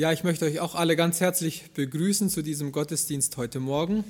Ja, 0.00 0.12
ich 0.12 0.24
möchte 0.24 0.46
euch 0.46 0.60
auch 0.60 0.76
alle 0.76 0.96
ganz 0.96 1.20
herzlich 1.20 1.72
begrüßen 1.74 2.30
zu 2.30 2.40
diesem 2.40 2.72
Gottesdienst 2.72 3.36
heute 3.36 3.60
Morgen. 3.60 4.02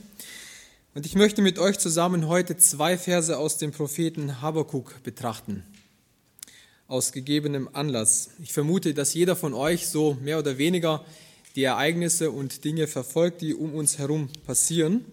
Und 0.94 1.04
ich 1.04 1.16
möchte 1.16 1.42
mit 1.42 1.58
euch 1.58 1.80
zusammen 1.80 2.28
heute 2.28 2.56
zwei 2.56 2.96
Verse 2.96 3.36
aus 3.36 3.58
dem 3.58 3.72
Propheten 3.72 4.40
Habakuk 4.40 5.02
betrachten. 5.02 5.64
Aus 6.86 7.10
gegebenem 7.10 7.68
Anlass. 7.72 8.30
Ich 8.40 8.52
vermute, 8.52 8.94
dass 8.94 9.14
jeder 9.14 9.34
von 9.34 9.52
euch 9.52 9.88
so 9.88 10.16
mehr 10.22 10.38
oder 10.38 10.58
weniger 10.58 11.04
die 11.56 11.64
Ereignisse 11.64 12.30
und 12.30 12.62
Dinge 12.62 12.86
verfolgt, 12.86 13.40
die 13.40 13.52
um 13.52 13.74
uns 13.74 13.98
herum 13.98 14.28
passieren. 14.46 15.04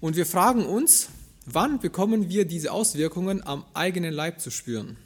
Und 0.00 0.16
wir 0.16 0.24
fragen 0.24 0.64
uns, 0.64 1.10
wann 1.44 1.78
bekommen 1.78 2.30
wir 2.30 2.46
diese 2.46 2.72
Auswirkungen 2.72 3.46
am 3.46 3.66
eigenen 3.74 4.14
Leib 4.14 4.40
zu 4.40 4.50
spüren? 4.50 4.96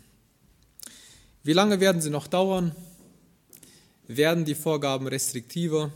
Wie 1.42 1.52
lange 1.52 1.80
werden 1.80 2.00
sie 2.00 2.10
noch 2.10 2.28
dauern? 2.28 2.76
Werden 4.09 4.45
die 4.45 4.54
Vorgaben 4.54 5.07
restriktiver? 5.09 5.93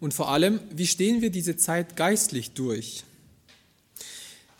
Und 0.00 0.14
vor 0.14 0.30
allem, 0.30 0.60
wie 0.70 0.86
stehen 0.86 1.22
wir 1.22 1.30
diese 1.30 1.56
Zeit 1.56 1.96
geistlich 1.96 2.52
durch? 2.52 3.04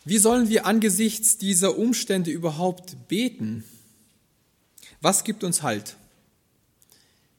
Wie 0.04 0.18
sollen 0.18 0.48
wir 0.48 0.66
angesichts 0.66 1.36
dieser 1.36 1.76
Umstände 1.76 2.30
überhaupt 2.30 3.08
beten? 3.08 3.62
Was 5.00 5.22
gibt 5.22 5.44
uns 5.44 5.62
Halt? 5.62 5.96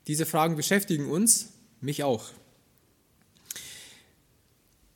Diese 0.07 0.25
Fragen 0.25 0.55
beschäftigen 0.55 1.09
uns, 1.09 1.49
mich 1.81 2.03
auch. 2.03 2.29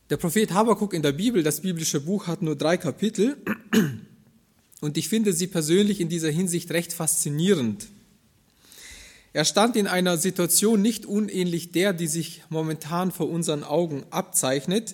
Der 0.10 0.18
Prophet 0.18 0.52
Habakuk 0.52 0.94
in 0.94 1.02
der 1.02 1.14
Bibel, 1.14 1.44
das 1.44 1.62
biblische 1.62 2.00
Buch, 2.00 2.28
hat 2.28 2.42
nur 2.42 2.56
drei 2.56 2.78
Kapitel 2.78 3.38
und 4.82 4.98
ich 4.98 5.10
finde 5.10 5.34
sie 5.34 5.48
persönlich 5.48 6.00
in 6.00 6.10
dieser 6.10 6.30
Hinsicht 6.30 6.70
recht 6.72 6.94
faszinierend. 6.94 7.88
Er 9.34 9.46
stand 9.46 9.76
in 9.76 9.88
einer 9.88 10.18
Situation 10.18 10.82
nicht 10.82 11.08
unähnlich 11.08 11.72
der, 11.72 11.92
die 11.92 12.08
sich 12.08 12.44
momentan 12.50 13.12
vor 13.12 13.30
unseren 13.30 13.64
Augen 13.64 14.04
abzeichnet 14.12 14.94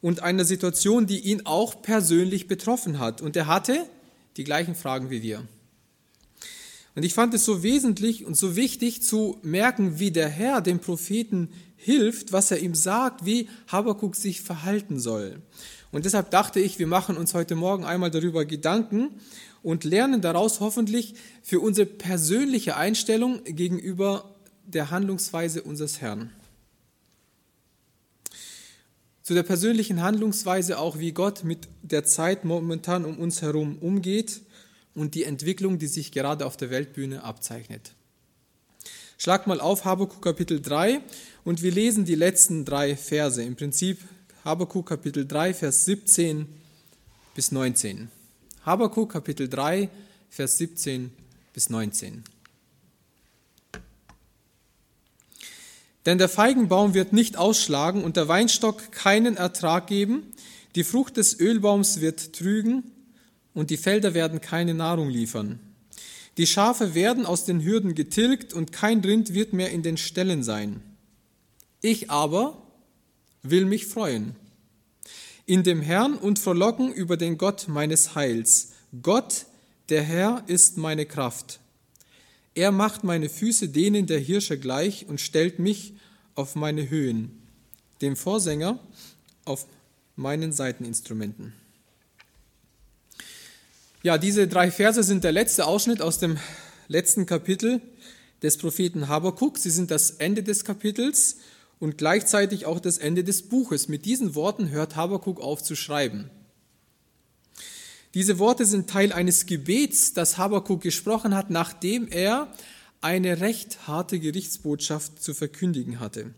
und 0.00 0.22
einer 0.22 0.46
Situation, 0.46 1.06
die 1.06 1.20
ihn 1.20 1.44
auch 1.44 1.82
persönlich 1.82 2.48
betroffen 2.48 2.98
hat. 2.98 3.20
Und 3.20 3.36
er 3.36 3.46
hatte 3.46 3.86
die 4.38 4.44
gleichen 4.44 4.74
Fragen 4.74 5.10
wie 5.10 5.22
wir. 5.22 5.46
Und 6.94 7.02
ich 7.02 7.12
fand 7.12 7.34
es 7.34 7.44
so 7.44 7.62
wesentlich 7.62 8.24
und 8.24 8.38
so 8.38 8.56
wichtig 8.56 9.02
zu 9.02 9.38
merken, 9.42 9.98
wie 9.98 10.10
der 10.10 10.30
Herr 10.30 10.62
dem 10.62 10.78
Propheten 10.78 11.50
hilft, 11.76 12.32
was 12.32 12.50
er 12.50 12.58
ihm 12.58 12.74
sagt, 12.74 13.24
wie 13.24 13.48
Habakuk 13.68 14.16
sich 14.16 14.40
verhalten 14.40 14.98
soll. 14.98 15.40
Und 15.92 16.04
deshalb 16.04 16.30
dachte 16.30 16.60
ich, 16.60 16.78
wir 16.78 16.86
machen 16.86 17.16
uns 17.16 17.34
heute 17.34 17.54
Morgen 17.54 17.84
einmal 17.84 18.10
darüber 18.10 18.44
Gedanken 18.44 19.10
und 19.62 19.84
lernen 19.84 20.20
daraus 20.20 20.60
hoffentlich 20.60 21.14
für 21.42 21.60
unsere 21.60 21.86
persönliche 21.86 22.76
Einstellung 22.76 23.42
gegenüber 23.44 24.34
der 24.64 24.90
Handlungsweise 24.90 25.62
unseres 25.62 26.00
Herrn. 26.00 26.30
Zu 29.22 29.34
der 29.34 29.42
persönlichen 29.42 30.02
Handlungsweise 30.02 30.78
auch, 30.78 31.00
wie 31.00 31.10
Gott 31.10 31.42
mit 31.42 31.66
der 31.82 32.04
Zeit 32.04 32.44
momentan 32.44 33.04
um 33.04 33.18
uns 33.18 33.42
herum 33.42 33.78
umgeht 33.78 34.42
und 34.94 35.16
die 35.16 35.24
Entwicklung, 35.24 35.80
die 35.80 35.88
sich 35.88 36.12
gerade 36.12 36.46
auf 36.46 36.56
der 36.56 36.70
Weltbühne 36.70 37.24
abzeichnet. 37.24 37.95
Schlag 39.18 39.46
mal 39.46 39.60
auf 39.60 39.86
Habakuk 39.86 40.20
Kapitel 40.20 40.60
3 40.60 41.00
und 41.44 41.62
wir 41.62 41.72
lesen 41.72 42.04
die 42.04 42.14
letzten 42.14 42.66
drei 42.66 42.96
Verse. 42.96 43.42
Im 43.42 43.56
Prinzip 43.56 43.98
Habakuk 44.44 44.86
Kapitel 44.86 45.26
3, 45.26 45.54
Vers 45.54 45.86
17 45.86 46.46
bis 47.34 47.50
19. 47.50 48.10
Habakuk 48.66 49.12
Kapitel 49.12 49.48
3, 49.48 49.88
Vers 50.28 50.58
17 50.58 51.10
bis 51.54 51.70
19. 51.70 52.24
Denn 56.04 56.18
der 56.18 56.28
Feigenbaum 56.28 56.92
wird 56.92 57.14
nicht 57.14 57.38
ausschlagen 57.38 58.04
und 58.04 58.16
der 58.16 58.28
Weinstock 58.28 58.92
keinen 58.92 59.38
Ertrag 59.38 59.86
geben, 59.86 60.24
die 60.74 60.84
Frucht 60.84 61.16
des 61.16 61.40
Ölbaums 61.40 62.02
wird 62.02 62.34
trügen 62.34 62.92
und 63.54 63.70
die 63.70 63.78
Felder 63.78 64.12
werden 64.12 64.42
keine 64.42 64.74
Nahrung 64.74 65.08
liefern. 65.08 65.58
Die 66.36 66.46
Schafe 66.46 66.94
werden 66.94 67.24
aus 67.24 67.44
den 67.44 67.64
Hürden 67.64 67.94
getilgt 67.94 68.52
und 68.52 68.72
kein 68.72 69.00
Rind 69.00 69.34
wird 69.34 69.52
mehr 69.52 69.70
in 69.70 69.82
den 69.82 69.96
Ställen 69.96 70.42
sein. 70.42 70.82
Ich 71.80 72.10
aber 72.10 72.62
will 73.42 73.64
mich 73.64 73.86
freuen 73.86 74.34
in 75.46 75.62
dem 75.62 75.80
Herrn 75.80 76.14
und 76.14 76.40
frohlocken 76.40 76.92
über 76.92 77.16
den 77.16 77.38
Gott 77.38 77.68
meines 77.68 78.16
Heils. 78.16 78.72
Gott, 79.00 79.46
der 79.88 80.02
Herr, 80.02 80.42
ist 80.48 80.76
meine 80.76 81.06
Kraft. 81.06 81.60
Er 82.54 82.72
macht 82.72 83.04
meine 83.04 83.28
Füße 83.28 83.68
denen 83.68 84.06
der 84.06 84.18
Hirsche 84.18 84.58
gleich 84.58 85.06
und 85.08 85.20
stellt 85.20 85.58
mich 85.60 85.94
auf 86.34 86.56
meine 86.56 86.90
Höhen, 86.90 87.30
dem 88.02 88.16
Vorsänger 88.16 88.80
auf 89.44 89.66
meinen 90.16 90.52
Seiteninstrumenten. 90.52 91.52
Ja, 94.06 94.18
diese 94.18 94.46
drei 94.46 94.70
Verse 94.70 95.02
sind 95.02 95.24
der 95.24 95.32
letzte 95.32 95.66
Ausschnitt 95.66 96.00
aus 96.00 96.20
dem 96.20 96.38
letzten 96.86 97.26
Kapitel 97.26 97.80
des 98.40 98.56
Propheten 98.56 99.08
Habakuk. 99.08 99.58
Sie 99.58 99.70
sind 99.70 99.90
das 99.90 100.12
Ende 100.12 100.44
des 100.44 100.64
Kapitels 100.64 101.38
und 101.80 101.98
gleichzeitig 101.98 102.66
auch 102.66 102.78
das 102.78 102.98
Ende 102.98 103.24
des 103.24 103.48
Buches. 103.48 103.88
Mit 103.88 104.04
diesen 104.04 104.36
Worten 104.36 104.70
hört 104.70 104.94
Habakuk 104.94 105.40
auf 105.40 105.60
zu 105.60 105.74
schreiben. 105.74 106.30
Diese 108.14 108.38
Worte 108.38 108.64
sind 108.64 108.88
Teil 108.88 109.12
eines 109.12 109.44
Gebets, 109.46 110.12
das 110.12 110.38
Habakuk 110.38 110.82
gesprochen 110.82 111.34
hat, 111.34 111.50
nachdem 111.50 112.06
er 112.06 112.54
eine 113.00 113.40
recht 113.40 113.88
harte 113.88 114.20
Gerichtsbotschaft 114.20 115.20
zu 115.20 115.34
verkündigen 115.34 115.98
hatte. 115.98 116.32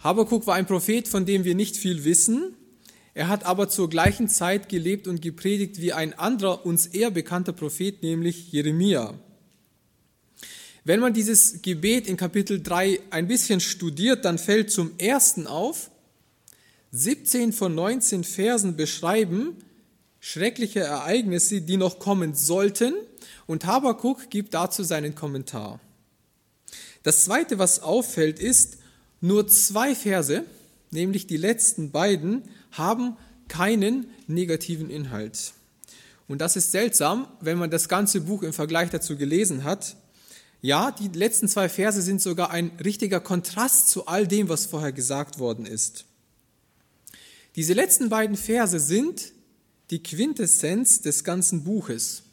Habakuk 0.00 0.46
war 0.46 0.56
ein 0.56 0.66
Prophet, 0.66 1.08
von 1.08 1.24
dem 1.24 1.44
wir 1.44 1.54
nicht 1.54 1.78
viel 1.78 2.04
wissen. 2.04 2.54
Er 3.16 3.28
hat 3.28 3.46
aber 3.46 3.70
zur 3.70 3.88
gleichen 3.88 4.28
Zeit 4.28 4.68
gelebt 4.68 5.08
und 5.08 5.22
gepredigt 5.22 5.80
wie 5.80 5.94
ein 5.94 6.12
anderer 6.18 6.66
uns 6.66 6.84
eher 6.84 7.10
bekannter 7.10 7.54
Prophet, 7.54 8.02
nämlich 8.02 8.52
Jeremia. 8.52 9.14
Wenn 10.84 11.00
man 11.00 11.14
dieses 11.14 11.62
Gebet 11.62 12.08
in 12.08 12.18
Kapitel 12.18 12.62
3 12.62 13.00
ein 13.08 13.26
bisschen 13.26 13.60
studiert, 13.60 14.26
dann 14.26 14.36
fällt 14.36 14.70
zum 14.70 14.98
ersten 14.98 15.46
auf, 15.46 15.90
17 16.92 17.54
von 17.54 17.74
19 17.74 18.22
Versen 18.22 18.76
beschreiben 18.76 19.56
schreckliche 20.20 20.80
Ereignisse, 20.80 21.62
die 21.62 21.78
noch 21.78 21.98
kommen 21.98 22.34
sollten, 22.34 22.92
und 23.46 23.64
Habakuk 23.64 24.28
gibt 24.28 24.52
dazu 24.52 24.84
seinen 24.84 25.14
Kommentar. 25.14 25.80
Das 27.02 27.24
zweite, 27.24 27.58
was 27.58 27.80
auffällt, 27.80 28.40
ist, 28.40 28.76
nur 29.22 29.48
zwei 29.48 29.94
Verse, 29.94 30.44
nämlich 30.90 31.26
die 31.26 31.38
letzten 31.38 31.92
beiden, 31.92 32.42
haben 32.72 33.16
keinen 33.48 34.06
negativen 34.26 34.90
Inhalt. 34.90 35.52
Und 36.28 36.40
das 36.40 36.56
ist 36.56 36.72
seltsam, 36.72 37.28
wenn 37.40 37.58
man 37.58 37.70
das 37.70 37.88
ganze 37.88 38.20
Buch 38.20 38.42
im 38.42 38.52
Vergleich 38.52 38.90
dazu 38.90 39.16
gelesen 39.16 39.64
hat. 39.64 39.96
Ja, 40.60 40.90
die 40.90 41.08
letzten 41.08 41.48
zwei 41.48 41.68
Verse 41.68 42.02
sind 42.02 42.20
sogar 42.20 42.50
ein 42.50 42.72
richtiger 42.82 43.20
Kontrast 43.20 43.90
zu 43.90 44.06
all 44.06 44.26
dem, 44.26 44.48
was 44.48 44.66
vorher 44.66 44.92
gesagt 44.92 45.38
worden 45.38 45.66
ist. 45.66 46.04
Diese 47.54 47.72
letzten 47.72 48.08
beiden 48.08 48.36
Verse 48.36 48.78
sind 48.80 49.32
die 49.90 50.02
Quintessenz 50.02 51.00
des 51.00 51.22
ganzen 51.22 51.62
Buches. 51.62 52.24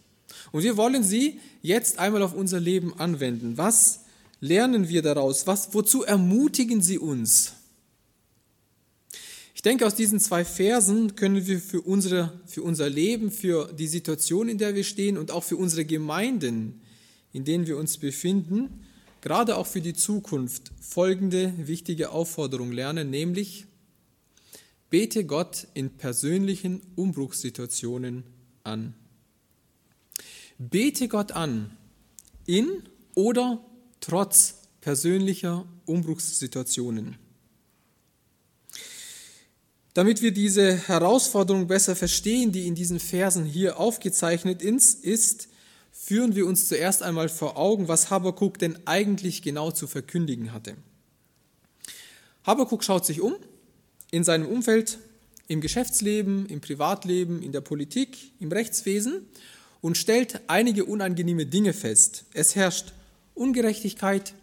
Und 0.51 0.63
wir 0.63 0.77
wollen 0.77 1.03
sie 1.03 1.39
jetzt 1.61 1.99
einmal 1.99 2.23
auf 2.23 2.33
unser 2.33 2.59
Leben 2.59 2.99
anwenden. 2.99 3.57
Was 3.57 4.01
lernen 4.39 4.89
wir 4.89 5.01
daraus? 5.01 5.45
Was, 5.47 5.73
wozu 5.73 6.03
ermutigen 6.03 6.81
sie 6.81 6.97
uns? 6.97 7.53
Ich 9.63 9.69
denke, 9.69 9.87
aus 9.87 9.95
diesen 9.95 10.19
zwei 10.19 10.43
Versen 10.43 11.15
können 11.15 11.47
wir 11.47 11.59
für, 11.61 11.79
unsere, 11.79 12.41
für 12.45 12.63
unser 12.63 12.89
Leben, 12.89 13.31
für 13.31 13.71
die 13.71 13.87
Situation, 13.87 14.49
in 14.49 14.57
der 14.57 14.75
wir 14.75 14.83
stehen 14.83 15.17
und 15.17 15.31
auch 15.31 15.43
für 15.43 15.55
unsere 15.55 15.85
Gemeinden 15.85 16.81
in 17.33 17.43
denen 17.43 17.67
wir 17.67 17.77
uns 17.77 17.97
befinden, 17.97 18.85
gerade 19.19 19.57
auch 19.57 19.67
für 19.67 19.81
die 19.81 19.95
Zukunft 19.95 20.71
folgende 20.79 21.53
wichtige 21.57 22.11
Aufforderung 22.11 22.71
lernen, 22.71 23.09
nämlich 23.09 23.65
bete 24.89 25.25
Gott 25.25 25.67
in 25.73 25.89
persönlichen 25.97 26.81
Umbruchssituationen 26.95 28.23
an. 28.63 28.93
Bete 30.59 31.07
Gott 31.07 31.31
an, 31.31 31.75
in 32.45 32.83
oder 33.15 33.65
trotz 33.99 34.61
persönlicher 34.79 35.65
Umbruchssituationen. 35.85 37.22
Damit 39.93 40.21
wir 40.21 40.31
diese 40.31 40.75
Herausforderung 40.75 41.67
besser 41.67 41.95
verstehen, 41.95 42.51
die 42.51 42.67
in 42.67 42.73
diesen 42.73 42.99
Versen 42.99 43.45
hier 43.45 43.79
aufgezeichnet 43.79 44.63
ist, 44.63 45.47
führen 45.91 46.35
wir 46.35 46.47
uns 46.47 46.67
zuerst 46.67 47.03
einmal 47.03 47.29
vor 47.29 47.57
Augen, 47.57 47.87
was 47.87 48.09
Habakuk 48.09 48.57
denn 48.57 48.77
eigentlich 48.85 49.43
genau 49.43 49.69
zu 49.71 49.85
verkündigen 49.85 50.51
hatte. 50.51 50.75
Habakuk 52.43 52.83
schaut 52.83 53.05
sich 53.05 53.21
um 53.21 53.35
in 54.11 54.23
seinem 54.23 54.47
Umfeld, 54.47 54.97
im 55.47 55.61
Geschäftsleben, 55.61 56.47
im 56.47 56.61
Privatleben, 56.61 57.43
in 57.43 57.51
der 57.51 57.61
Politik, 57.61 58.17
im 58.39 58.51
Rechtswesen 58.51 59.27
und 59.81 59.97
stellt 59.97 60.41
einige 60.47 60.85
unangenehme 60.85 61.45
Dinge 61.45 61.73
fest. 61.73 62.25
Es 62.33 62.55
herrscht 62.55 62.93
Ungerechtigkeit, 63.35 64.33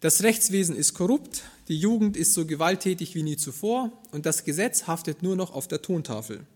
das 0.00 0.22
Rechtswesen 0.22 0.76
ist 0.76 0.94
korrupt, 0.94 1.42
die 1.68 1.78
Jugend 1.78 2.16
ist 2.16 2.34
so 2.34 2.46
gewalttätig 2.46 3.14
wie 3.14 3.22
nie 3.22 3.36
zuvor 3.36 3.92
und 4.10 4.26
das 4.26 4.44
Gesetz 4.44 4.86
haftet 4.86 5.22
nur 5.22 5.36
noch 5.36 5.52
auf 5.52 5.68
der 5.68 5.82
Tontafel. 5.82 6.46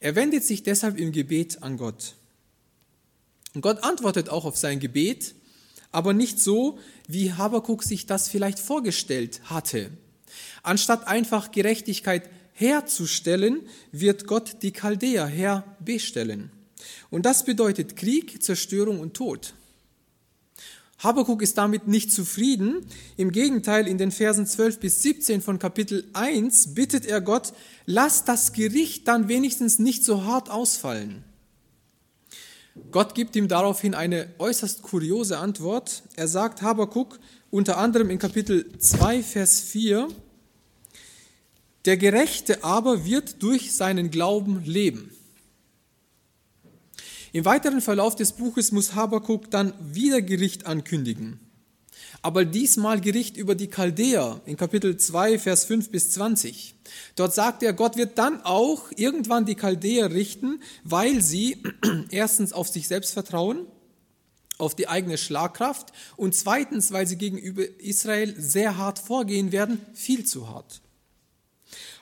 Er 0.00 0.14
wendet 0.14 0.44
sich 0.44 0.62
deshalb 0.62 0.98
im 0.98 1.12
Gebet 1.12 1.62
an 1.62 1.76
Gott. 1.76 2.14
Und 3.54 3.62
Gott 3.62 3.82
antwortet 3.82 4.28
auch 4.28 4.44
auf 4.44 4.56
sein 4.56 4.80
Gebet, 4.80 5.34
aber 5.92 6.12
nicht 6.12 6.38
so, 6.38 6.78
wie 7.08 7.32
Habakuk 7.32 7.82
sich 7.82 8.06
das 8.06 8.28
vielleicht 8.28 8.58
vorgestellt 8.58 9.40
hatte. 9.44 9.90
Anstatt 10.62 11.06
einfach 11.06 11.52
Gerechtigkeit 11.52 12.28
herzustellen, 12.52 13.62
wird 13.92 14.26
Gott 14.26 14.62
die 14.62 14.72
Chaldäer 14.72 15.26
herbestellen. 15.26 16.50
Und 17.10 17.24
das 17.24 17.44
bedeutet 17.44 17.96
Krieg, 17.96 18.42
Zerstörung 18.42 19.00
und 19.00 19.14
Tod. 19.14 19.54
Habakuk 20.98 21.42
ist 21.42 21.58
damit 21.58 21.88
nicht 21.88 22.10
zufrieden. 22.10 22.86
Im 23.16 23.30
Gegenteil, 23.30 23.86
in 23.86 23.98
den 23.98 24.10
Versen 24.10 24.46
12 24.46 24.80
bis 24.80 25.02
17 25.02 25.42
von 25.42 25.58
Kapitel 25.58 26.08
1 26.14 26.74
bittet 26.74 27.04
er 27.04 27.20
Gott, 27.20 27.52
lass 27.84 28.24
das 28.24 28.52
Gericht 28.52 29.06
dann 29.06 29.28
wenigstens 29.28 29.78
nicht 29.78 30.04
so 30.04 30.24
hart 30.24 30.50
ausfallen. 30.50 31.24
Gott 32.90 33.14
gibt 33.14 33.36
ihm 33.36 33.48
daraufhin 33.48 33.94
eine 33.94 34.28
äußerst 34.38 34.82
kuriose 34.82 35.38
Antwort. 35.38 36.02
Er 36.14 36.28
sagt 36.28 36.62
Habakuk 36.62 37.18
unter 37.50 37.78
anderem 37.78 38.10
in 38.10 38.18
Kapitel 38.18 38.78
2, 38.78 39.22
Vers 39.22 39.60
4, 39.60 40.08
der 41.86 41.96
Gerechte 41.96 42.64
aber 42.64 43.04
wird 43.04 43.42
durch 43.42 43.72
seinen 43.72 44.10
Glauben 44.10 44.64
leben. 44.64 45.15
Im 47.36 47.44
weiteren 47.44 47.82
Verlauf 47.82 48.16
des 48.16 48.32
Buches 48.32 48.72
muss 48.72 48.94
Habakuk 48.94 49.50
dann 49.50 49.74
wieder 49.78 50.22
Gericht 50.22 50.64
ankündigen. 50.64 51.38
Aber 52.22 52.46
diesmal 52.46 52.98
Gericht 52.98 53.36
über 53.36 53.54
die 53.54 53.66
Chaldäer 53.66 54.40
in 54.46 54.56
Kapitel 54.56 54.96
2, 54.96 55.38
Vers 55.38 55.66
5 55.66 55.90
bis 55.90 56.12
20. 56.12 56.76
Dort 57.14 57.34
sagt 57.34 57.62
er, 57.62 57.74
Gott 57.74 57.98
wird 57.98 58.16
dann 58.16 58.40
auch 58.40 58.84
irgendwann 58.96 59.44
die 59.44 59.54
Chaldäer 59.54 60.12
richten, 60.12 60.62
weil 60.82 61.20
sie 61.20 61.62
erstens 62.10 62.54
auf 62.54 62.68
sich 62.68 62.88
selbst 62.88 63.12
vertrauen, 63.12 63.66
auf 64.56 64.74
die 64.74 64.88
eigene 64.88 65.18
Schlagkraft 65.18 65.92
und 66.16 66.34
zweitens, 66.34 66.90
weil 66.90 67.06
sie 67.06 67.16
gegenüber 67.16 67.64
Israel 67.80 68.34
sehr 68.38 68.78
hart 68.78 68.98
vorgehen 68.98 69.52
werden, 69.52 69.78
viel 69.92 70.24
zu 70.24 70.48
hart. 70.48 70.80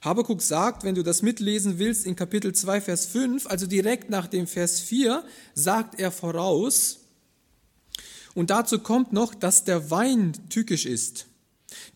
Habakuk 0.05 0.43
sagt, 0.43 0.85
wenn 0.85 0.95
du 0.95 1.03
das 1.03 1.23
mitlesen 1.23 1.79
willst, 1.79 2.05
in 2.05 2.15
Kapitel 2.15 2.55
2, 2.55 2.83
Vers 2.83 3.07
5, 3.07 3.47
also 3.47 3.67
direkt 3.67 4.11
nach 4.11 4.27
dem 4.27 4.47
Vers 4.47 4.81
4, 4.81 5.25
sagt 5.55 5.99
er 5.99 6.11
voraus, 6.11 7.01
und 8.35 8.51
dazu 8.51 8.81
kommt 8.81 9.13
noch, 9.13 9.35
dass 9.35 9.65
der 9.65 9.91
Wein 9.91 10.33
tückisch 10.51 10.85
ist. 10.87 11.27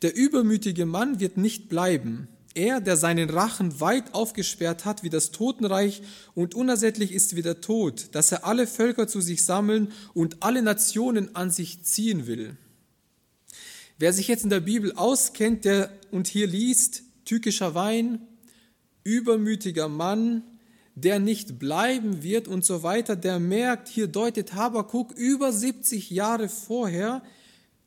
Der 0.03 0.17
übermütige 0.17 0.87
Mann 0.87 1.21
wird 1.21 1.37
nicht 1.37 1.69
bleiben. 1.69 2.29
Er, 2.55 2.81
der 2.81 2.97
seinen 2.97 3.29
Rachen 3.29 3.81
weit 3.81 4.15
aufgesperrt 4.15 4.85
hat 4.85 5.03
wie 5.03 5.11
das 5.11 5.31
Totenreich 5.31 6.03
und 6.35 6.55
unersättlich 6.55 7.13
ist 7.13 7.37
wie 7.37 7.43
der 7.43 7.61
Tod, 7.61 8.09
dass 8.13 8.33
er 8.33 8.47
alle 8.47 8.67
Völker 8.67 9.07
zu 9.07 9.21
sich 9.21 9.45
sammeln 9.45 9.93
und 10.15 10.43
alle 10.43 10.63
Nationen 10.63 11.37
an 11.37 11.51
sich 11.51 11.83
ziehen 11.83 12.27
will. 12.27 12.57
Wer 13.99 14.13
sich 14.13 14.29
jetzt 14.29 14.45
in 14.45 14.51
der 14.51 14.61
Bibel 14.61 14.93
auskennt, 14.93 15.65
der 15.65 15.91
und 16.11 16.29
hier 16.29 16.47
liest, 16.47 17.03
tückischer 17.29 17.75
Wein, 17.75 18.27
übermütiger 19.05 19.89
Mann, 19.89 20.43
der 20.95 21.21
nicht 21.21 21.59
bleiben 21.59 22.23
wird 22.23 22.49
und 22.49 22.65
so 22.65 22.83
weiter, 22.83 23.17
der 23.17 23.39
merkt, 23.39 23.89
hier 23.89 24.09
deutet 24.09 24.55
Habakuk 24.55 25.13
über 25.13 25.53
70 25.53 26.11
Jahre 26.11 26.49
vorher 26.49 27.23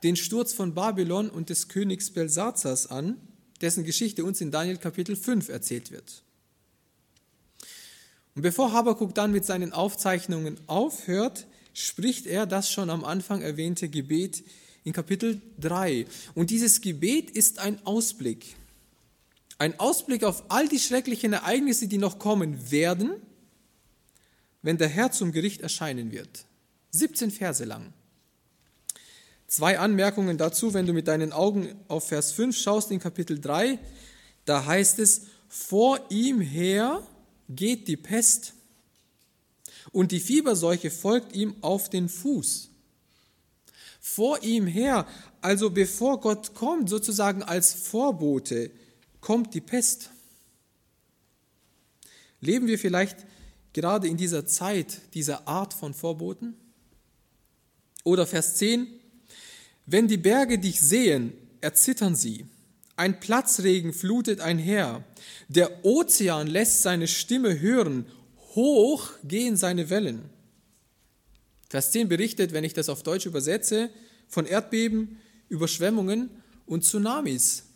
den 0.04 0.16
Sturz 0.16 0.54
von 0.54 0.74
Babylon 0.74 1.30
und 1.30 1.50
des 1.50 1.68
Königs 1.68 2.12
Belsazars 2.12 2.88
an, 2.88 3.18
dessen 3.62 3.84
Geschichte 3.84 4.24
uns 4.24 4.42
in 4.42 4.52
Daniel 4.52 4.78
Kapitel 4.78 5.16
5 5.16 5.50
erzählt 5.50 5.92
wird. 5.92 6.24
Und 8.36 8.44
bevor 8.44 8.72
Habakuk 8.72 9.14
dann 9.14 9.32
mit 9.32 9.46
seinen 9.46 9.74
Aufzeichnungen 9.74 10.60
aufhört, 10.68 11.48
spricht 11.74 12.28
er 12.28 12.46
das 12.46 12.72
schon 12.72 12.90
am 12.90 13.04
Anfang 13.04 13.42
erwähnte 13.42 13.90
Gebet 13.90 14.44
in 14.84 14.94
Kapitel 14.94 15.42
3. 15.60 16.06
Und 16.34 16.50
dieses 16.50 16.82
Gebet 16.82 17.30
ist 17.32 17.60
ein 17.60 17.86
Ausblick. 17.86 18.56
Ein 19.62 19.80
Ausblick 19.80 20.24
auf 20.24 20.46
all 20.50 20.68
die 20.68 20.80
schrecklichen 20.80 21.34
Ereignisse, 21.34 21.88
die 21.88 22.00
noch 22.00 22.18
kommen 22.18 22.72
werden, 22.72 23.12
wenn 24.64 24.80
der 24.80 24.88
Herr 24.88 25.12
zum 25.12 25.32
Gericht 25.32 25.62
erscheinen 25.62 26.12
wird. 26.12 26.46
17 26.90 27.30
Verse 27.30 27.64
lang. 27.64 27.94
Zwei 29.46 29.78
Anmerkungen 29.78 30.40
dazu, 30.40 30.74
wenn 30.74 30.88
du 30.88 30.94
mit 30.94 31.08
deinen 31.08 31.32
Augen 31.32 31.76
auf 31.90 32.08
Vers 32.08 32.32
5 32.32 32.58
schaust 32.58 32.90
in 32.90 32.98
Kapitel 32.98 33.40
3, 33.40 33.78
da 34.46 34.66
heißt 34.66 34.98
es, 34.98 35.28
vor 35.48 36.00
ihm 36.10 36.42
her 36.42 37.08
geht 37.48 37.88
die 37.88 37.98
Pest 37.98 38.54
und 39.92 40.12
die 40.12 40.22
Fieberseuche 40.22 40.90
folgt 40.90 41.36
ihm 41.36 41.54
auf 41.62 41.88
den 41.88 42.10
Fuß. 42.10 42.72
Vor 44.00 44.42
ihm 44.42 44.66
her, 44.66 45.06
also 45.40 45.70
bevor 45.70 46.20
Gott 46.20 46.56
kommt, 46.56 46.90
sozusagen 46.90 47.44
als 47.44 47.76
Vorbote, 47.76 48.72
kommt 49.22 49.54
die 49.54 49.62
Pest. 49.62 50.10
Leben 52.42 52.68
wir 52.68 52.80
vielleicht 52.80 53.26
gerade 53.74 54.08
in 54.08 54.18
dieser 54.18 54.46
Zeit 54.46 55.02
dieser 55.14 55.48
Art 55.48 55.74
von 55.74 55.94
Vorboten? 55.94 56.56
Oder 58.04 58.26
Vers 58.26 58.56
10, 58.56 58.88
wenn 59.86 60.08
die 60.08 60.18
Berge 60.18 60.58
dich 60.58 60.82
sehen, 60.82 61.34
erzittern 61.62 62.16
sie. 62.16 62.46
Ein 62.96 63.20
Platzregen 63.20 63.94
flutet 63.94 64.42
einher. 64.42 65.04
Der 65.48 65.86
Ozean 65.86 66.48
lässt 66.48 66.82
seine 66.82 67.08
Stimme 67.08 67.60
hören. 67.60 68.08
Hoch 68.56 69.12
gehen 69.24 69.56
seine 69.56 69.90
Wellen. 69.90 70.30
Vers 71.70 71.92
10 71.92 72.10
berichtet, 72.10 72.52
wenn 72.52 72.64
ich 72.64 72.74
das 72.74 72.90
auf 72.90 73.02
Deutsch 73.02 73.26
übersetze, 73.26 73.92
von 74.28 74.46
Erdbeben, 74.46 75.22
Überschwemmungen 75.48 76.30
und 76.66 76.84
Tsunamis. 76.84 77.71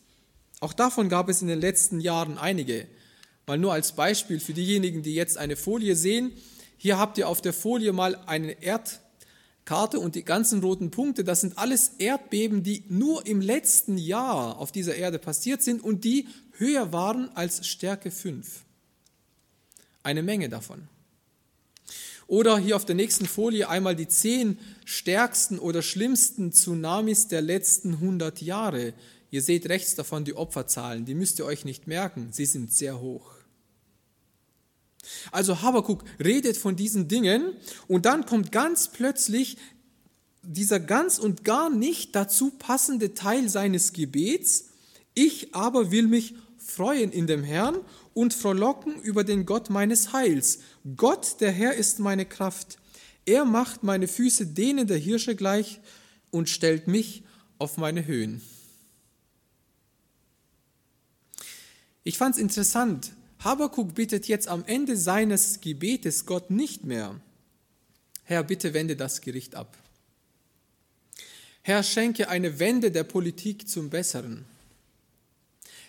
Auch 0.66 0.74
davon 0.74 1.10
gab 1.10 1.30
es 1.30 1.44
in 1.44 1.48
den 1.48 1.62
letzten 1.62 2.00
Jahren 2.00 2.40
einige. 2.40 2.88
Mal 3.46 3.60
nur 3.60 3.72
als 3.72 3.92
Beispiel 3.92 4.40
für 4.40 4.56
diejenigen, 4.56 5.04
die 5.04 5.14
jetzt 5.14 5.38
eine 5.38 5.58
Folie 5.58 5.96
sehen. 5.96 6.32
Hier 6.80 6.98
habt 6.98 7.20
ihr 7.20 7.30
auf 7.30 7.40
der 7.40 7.54
Folie 7.54 7.94
mal 7.94 8.16
eine 8.26 8.64
Erdkarte 8.64 10.00
und 10.00 10.16
die 10.16 10.26
ganzen 10.26 10.62
roten 10.62 10.90
Punkte, 10.90 11.24
das 11.24 11.42
sind 11.42 11.60
alles 11.60 11.92
Erdbeben, 12.00 12.64
die 12.64 12.84
nur 12.90 13.28
im 13.28 13.42
letzten 13.42 14.00
Jahr 14.00 14.58
auf 14.58 14.72
dieser 14.72 14.96
Erde 14.96 15.20
passiert 15.20 15.62
sind 15.62 15.84
und 15.84 16.04
die 16.04 16.28
höher 16.54 16.92
waren 16.92 17.30
als 17.36 17.68
Stärke 17.68 18.10
5. 18.10 18.64
Eine 20.02 20.24
Menge 20.24 20.50
davon. 20.50 20.88
Oder 22.28 22.58
hier 22.58 22.76
auf 22.76 22.86
der 22.86 22.96
nächsten 22.96 23.28
Folie 23.28 23.70
einmal 23.70 23.96
die 23.96 24.08
zehn 24.08 24.58
stärksten 24.84 25.60
oder 25.60 25.84
schlimmsten 25.84 26.52
Tsunamis 26.52 27.28
der 27.28 27.42
letzten 27.42 27.94
100 27.94 28.42
Jahre. 28.42 28.94
Ihr 29.36 29.42
seht 29.42 29.68
rechts 29.68 29.96
davon 29.96 30.24
die 30.24 30.38
Opferzahlen, 30.38 31.04
die 31.04 31.14
müsst 31.14 31.40
ihr 31.40 31.46
euch 31.46 31.66
nicht 31.66 31.88
merken, 31.88 32.30
sie 32.32 32.46
sind 32.46 32.72
sehr 32.72 33.02
hoch. 33.02 33.34
Also 35.30 35.62
Habakuk 35.62 36.06
redet 36.24 36.56
von 36.56 36.78
diesen 36.78 37.10
Dingen 37.10 37.52
und 37.90 38.06
dann 38.06 38.26
kommt 38.26 38.54
ganz 38.54 38.88
plötzlich 38.88 39.58
dieser 40.42 40.80
ganz 40.80 41.20
und 41.20 41.44
gar 41.44 41.70
nicht 41.70 42.16
dazu 42.16 42.50
passende 42.50 43.14
Teil 43.14 43.50
seines 43.50 43.92
Gebets. 43.92 44.70
Ich 45.16 45.54
aber 45.54 45.92
will 45.92 46.08
mich 46.08 46.36
freuen 46.58 47.12
in 47.12 47.28
dem 47.28 47.44
Herrn 47.44 47.76
und 48.14 48.34
frohlocken 48.34 49.02
über 49.02 49.26
den 49.26 49.46
Gott 49.46 49.70
meines 49.70 50.14
Heils. 50.14 50.60
Gott, 50.96 51.42
der 51.42 51.52
Herr, 51.52 51.74
ist 51.74 52.00
meine 52.00 52.26
Kraft. 52.26 52.78
Er 53.26 53.44
macht 53.44 53.84
meine 53.84 54.08
Füße 54.08 54.48
denen 54.48 54.88
der 54.88 54.98
Hirsche 54.98 55.36
gleich 55.36 55.82
und 56.32 56.48
stellt 56.48 56.88
mich 56.88 57.24
auf 57.58 57.76
meine 57.76 58.08
Höhen. 58.08 58.42
Ich 62.06 62.18
fand 62.18 62.36
es 62.36 62.42
interessant. 62.42 63.12
Habakuk 63.40 63.96
bittet 63.96 64.30
jetzt 64.30 64.48
am 64.48 64.64
Ende 64.66 64.96
seines 64.96 65.60
Gebetes 65.60 66.26
Gott 66.26 66.50
nicht 66.52 66.86
mehr, 66.86 67.20
Herr, 68.26 68.44
bitte 68.44 68.74
wende 68.74 68.96
das 68.96 69.22
Gericht 69.22 69.56
ab. 69.56 69.78
Herr, 71.62 71.84
schenke 71.84 72.28
eine 72.30 72.60
Wende 72.60 72.92
der 72.92 73.04
Politik 73.04 73.68
zum 73.68 73.90
Besseren. 73.90 74.46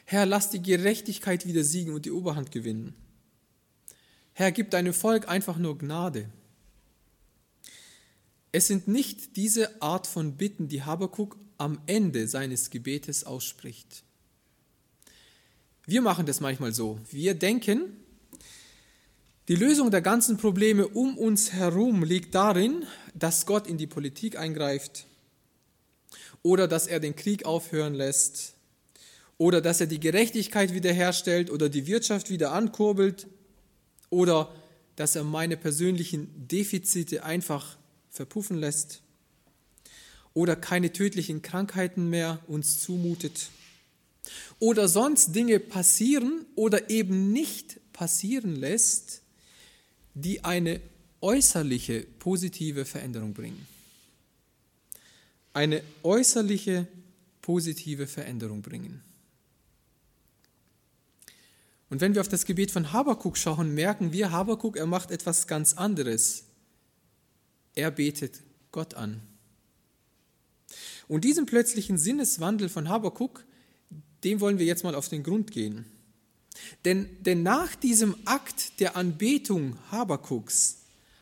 Herr, 0.04 0.26
lass 0.26 0.50
die 0.50 0.62
Gerechtigkeit 0.62 1.46
wieder 1.46 1.64
siegen 1.64 1.94
und 1.94 2.04
die 2.04 2.12
Oberhand 2.12 2.50
gewinnen. 2.50 2.94
Herr, 4.34 4.52
gib 4.52 4.70
deinem 4.70 4.94
Volk 4.94 5.28
einfach 5.28 5.56
nur 5.56 5.78
Gnade. 5.78 6.30
Es 8.52 8.66
sind 8.68 8.88
nicht 8.88 9.36
diese 9.36 9.82
Art 9.82 10.06
von 10.06 10.36
Bitten, 10.36 10.68
die 10.68 10.82
Habakuk 10.82 11.36
am 11.58 11.80
Ende 11.86 12.26
seines 12.26 12.70
Gebetes 12.70 13.24
ausspricht. 13.24 14.02
Wir 15.86 16.02
machen 16.02 16.26
das 16.26 16.40
manchmal 16.40 16.74
so. 16.74 16.98
Wir 17.10 17.34
denken, 17.34 17.92
die 19.48 19.54
Lösung 19.54 19.90
der 19.90 20.02
ganzen 20.02 20.36
Probleme 20.36 20.88
um 20.88 21.16
uns 21.16 21.52
herum 21.52 22.02
liegt 22.02 22.34
darin, 22.34 22.84
dass 23.14 23.46
Gott 23.46 23.68
in 23.68 23.78
die 23.78 23.86
Politik 23.86 24.36
eingreift, 24.36 25.06
oder 26.46 26.68
dass 26.68 26.86
er 26.86 27.00
den 27.00 27.16
Krieg 27.16 27.44
aufhören 27.44 27.94
lässt 27.94 28.54
oder 29.36 29.60
dass 29.60 29.80
er 29.80 29.88
die 29.88 29.98
Gerechtigkeit 29.98 30.72
wiederherstellt 30.72 31.50
oder 31.50 31.68
die 31.68 31.88
Wirtschaft 31.88 32.30
wieder 32.30 32.52
ankurbelt 32.52 33.26
oder 34.10 34.54
dass 34.94 35.16
er 35.16 35.24
meine 35.24 35.56
persönlichen 35.56 36.46
Defizite 36.46 37.24
einfach 37.24 37.76
verpuffen 38.10 38.58
lässt 38.58 39.02
oder 40.34 40.54
keine 40.54 40.92
tödlichen 40.92 41.42
Krankheiten 41.42 42.10
mehr 42.10 42.38
uns 42.46 42.80
zumutet 42.80 43.50
oder 44.58 44.88
sonst 44.88 45.34
Dinge 45.34 45.60
passieren 45.60 46.46
oder 46.54 46.90
eben 46.90 47.32
nicht 47.32 47.80
passieren 47.92 48.56
lässt, 48.56 49.22
die 50.14 50.44
eine 50.44 50.80
äußerliche 51.20 52.06
positive 52.18 52.84
Veränderung 52.84 53.34
bringen 53.34 53.66
eine 55.56 55.82
äußerliche 56.02 56.86
positive 57.40 58.06
Veränderung 58.06 58.60
bringen. 58.60 59.02
Und 61.88 62.02
wenn 62.02 62.14
wir 62.14 62.20
auf 62.20 62.28
das 62.28 62.44
Gebet 62.44 62.70
von 62.70 62.92
Habakuk 62.92 63.38
schauen, 63.38 63.74
merken 63.74 64.12
wir, 64.12 64.32
Habakuk, 64.32 64.76
er 64.76 64.84
macht 64.84 65.10
etwas 65.10 65.46
ganz 65.46 65.72
anderes. 65.72 66.44
Er 67.74 67.90
betet 67.90 68.42
Gott 68.70 68.94
an. 68.94 69.22
Und 71.08 71.24
diesen 71.24 71.46
plötzlichen 71.46 71.96
Sinneswandel 71.96 72.68
von 72.68 72.90
Habakuk, 72.90 73.46
dem 74.26 74.40
wollen 74.40 74.58
wir 74.58 74.66
jetzt 74.66 74.82
mal 74.82 74.96
auf 74.96 75.08
den 75.08 75.22
Grund 75.22 75.52
gehen. 75.52 75.86
Denn, 76.84 77.08
denn 77.22 77.44
nach 77.44 77.76
diesem 77.76 78.16
Akt 78.24 78.80
der 78.80 78.96
Anbetung 78.96 79.78
Habakuks 79.92 80.78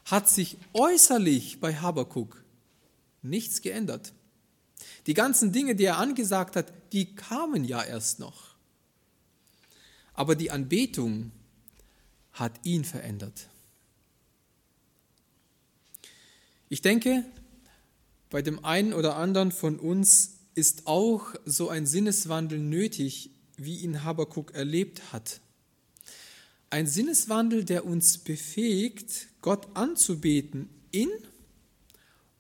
hat 0.07 0.31
sich 0.31 0.57
äußerlich 0.73 1.61
bei 1.61 1.75
Habakuk 1.77 2.43
nichts 3.21 3.61
geändert. 3.61 4.15
Die 5.07 5.13
ganzen 5.13 5.53
Dinge, 5.53 5.75
die 5.77 5.85
er 5.85 5.99
angesagt 5.99 6.57
hat, 6.57 6.73
die 6.95 7.15
kamen 7.15 7.65
ja 7.65 7.83
erst 7.83 8.21
noch. 8.21 8.55
Aber 10.15 10.35
die 10.35 10.51
Anbetung 10.51 11.31
hat 12.33 12.53
ihn 12.65 12.85
verändert. 12.85 13.49
Ich 16.71 16.81
denke, 16.81 17.23
bei 18.31 18.41
dem 18.41 18.65
einen 18.65 18.95
oder 18.95 19.17
anderen 19.17 19.53
von 19.53 19.79
uns 19.79 20.34
ist 20.55 20.87
auch 20.87 21.35
so 21.45 21.69
ein 21.69 21.87
Sinneswandel 21.87 22.59
nötig, 22.59 23.31
wie 23.57 23.79
ihn 23.79 24.05
Habakuk 24.05 24.55
erlebt 24.55 25.13
hat. 25.13 25.41
Ein 26.71 26.87
Sinneswandel, 26.87 27.65
der 27.65 27.85
uns 27.85 28.19
befähigt, 28.19 29.29
Gott 29.43 29.77
anzubeten 29.77 30.69
in 30.91 31.09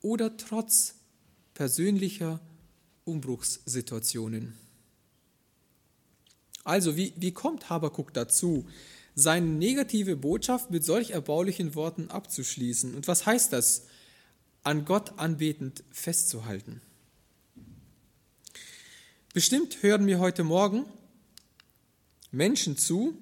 oder 0.00 0.36
trotz 0.36 0.94
persönlicher 1.54 2.40
Umbruchssituationen. 3.04 4.54
Also, 6.64 6.96
wie, 6.96 7.12
wie 7.16 7.32
kommt 7.32 7.68
Habakuk 7.68 8.12
dazu, 8.14 8.66
seine 9.14 9.46
negative 9.46 10.16
Botschaft 10.16 10.70
mit 10.70 10.84
solch 10.84 11.10
erbaulichen 11.10 11.74
Worten 11.74 12.10
abzuschließen? 12.10 12.94
Und 12.94 13.06
was 13.06 13.26
heißt 13.26 13.52
das, 13.52 13.84
an 14.62 14.84
Gott 14.84 15.18
anbetend 15.18 15.84
festzuhalten? 15.90 16.80
Bestimmt 19.34 19.82
hören 19.82 20.04
mir 20.04 20.20
heute 20.20 20.44
Morgen 20.44 20.84
Menschen 22.30 22.76
zu, 22.76 23.18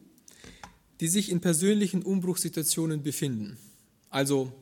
die 1.00 1.09
sich 1.09 1.31
in 1.31 1.40
persönlichen 1.40 2.02
Umbruchssituationen 2.02 3.02
befinden. 3.02 3.57
Also 4.11 4.52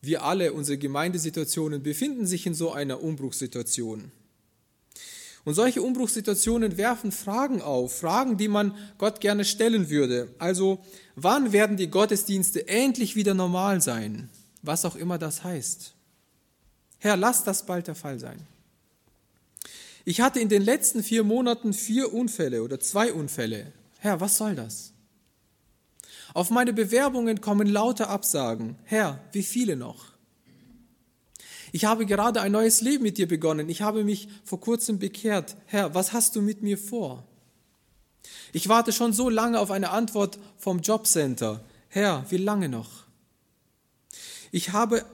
wir 0.00 0.24
alle, 0.24 0.54
unsere 0.54 0.78
Gemeindesituationen 0.78 1.82
befinden 1.82 2.26
sich 2.26 2.46
in 2.46 2.54
so 2.54 2.72
einer 2.72 3.02
Umbruchssituation. 3.02 4.12
Und 5.44 5.54
solche 5.54 5.82
Umbruchssituationen 5.82 6.78
werfen 6.78 7.12
Fragen 7.12 7.60
auf, 7.60 7.98
Fragen, 7.98 8.38
die 8.38 8.48
man 8.48 8.74
Gott 8.96 9.20
gerne 9.20 9.44
stellen 9.44 9.90
würde. 9.90 10.34
Also, 10.38 10.82
wann 11.16 11.52
werden 11.52 11.76
die 11.76 11.90
Gottesdienste 11.90 12.66
endlich 12.66 13.14
wieder 13.14 13.34
normal 13.34 13.82
sein? 13.82 14.30
Was 14.62 14.86
auch 14.86 14.96
immer 14.96 15.18
das 15.18 15.44
heißt. 15.44 15.92
Herr, 16.96 17.18
lass 17.18 17.44
das 17.44 17.66
bald 17.66 17.88
der 17.88 17.94
Fall 17.94 18.18
sein. 18.18 18.46
Ich 20.04 20.20
hatte 20.20 20.40
in 20.40 20.48
den 20.48 20.62
letzten 20.62 21.02
vier 21.02 21.22
Monaten 21.22 21.72
vier 21.72 22.12
Unfälle 22.12 22.62
oder 22.62 22.80
zwei 22.80 23.12
Unfälle. 23.12 23.72
Herr, 23.98 24.20
was 24.20 24.36
soll 24.36 24.54
das? 24.54 24.92
Auf 26.34 26.50
meine 26.50 26.72
Bewerbungen 26.72 27.40
kommen 27.40 27.68
lauter 27.68 28.08
Absagen. 28.08 28.76
Herr, 28.84 29.20
wie 29.32 29.42
viele 29.42 29.76
noch? 29.76 30.12
Ich 31.72 31.84
habe 31.84 32.04
gerade 32.04 32.40
ein 32.40 32.52
neues 32.52 32.80
Leben 32.80 33.02
mit 33.04 33.16
dir 33.16 33.28
begonnen. 33.28 33.68
Ich 33.68 33.82
habe 33.82 34.04
mich 34.04 34.28
vor 34.44 34.60
kurzem 34.60 34.98
bekehrt. 34.98 35.56
Herr, 35.66 35.94
was 35.94 36.12
hast 36.12 36.36
du 36.36 36.42
mit 36.42 36.62
mir 36.62 36.78
vor? 36.78 37.24
Ich 38.52 38.68
warte 38.68 38.92
schon 38.92 39.12
so 39.12 39.30
lange 39.30 39.58
auf 39.58 39.70
eine 39.70 39.90
Antwort 39.90 40.38
vom 40.58 40.80
Jobcenter. 40.80 41.64
Herr, 41.88 42.24
wie 42.30 42.36
lange 42.36 42.68
noch? 42.68 43.04
Ich 44.50 44.72
habe 44.72 45.04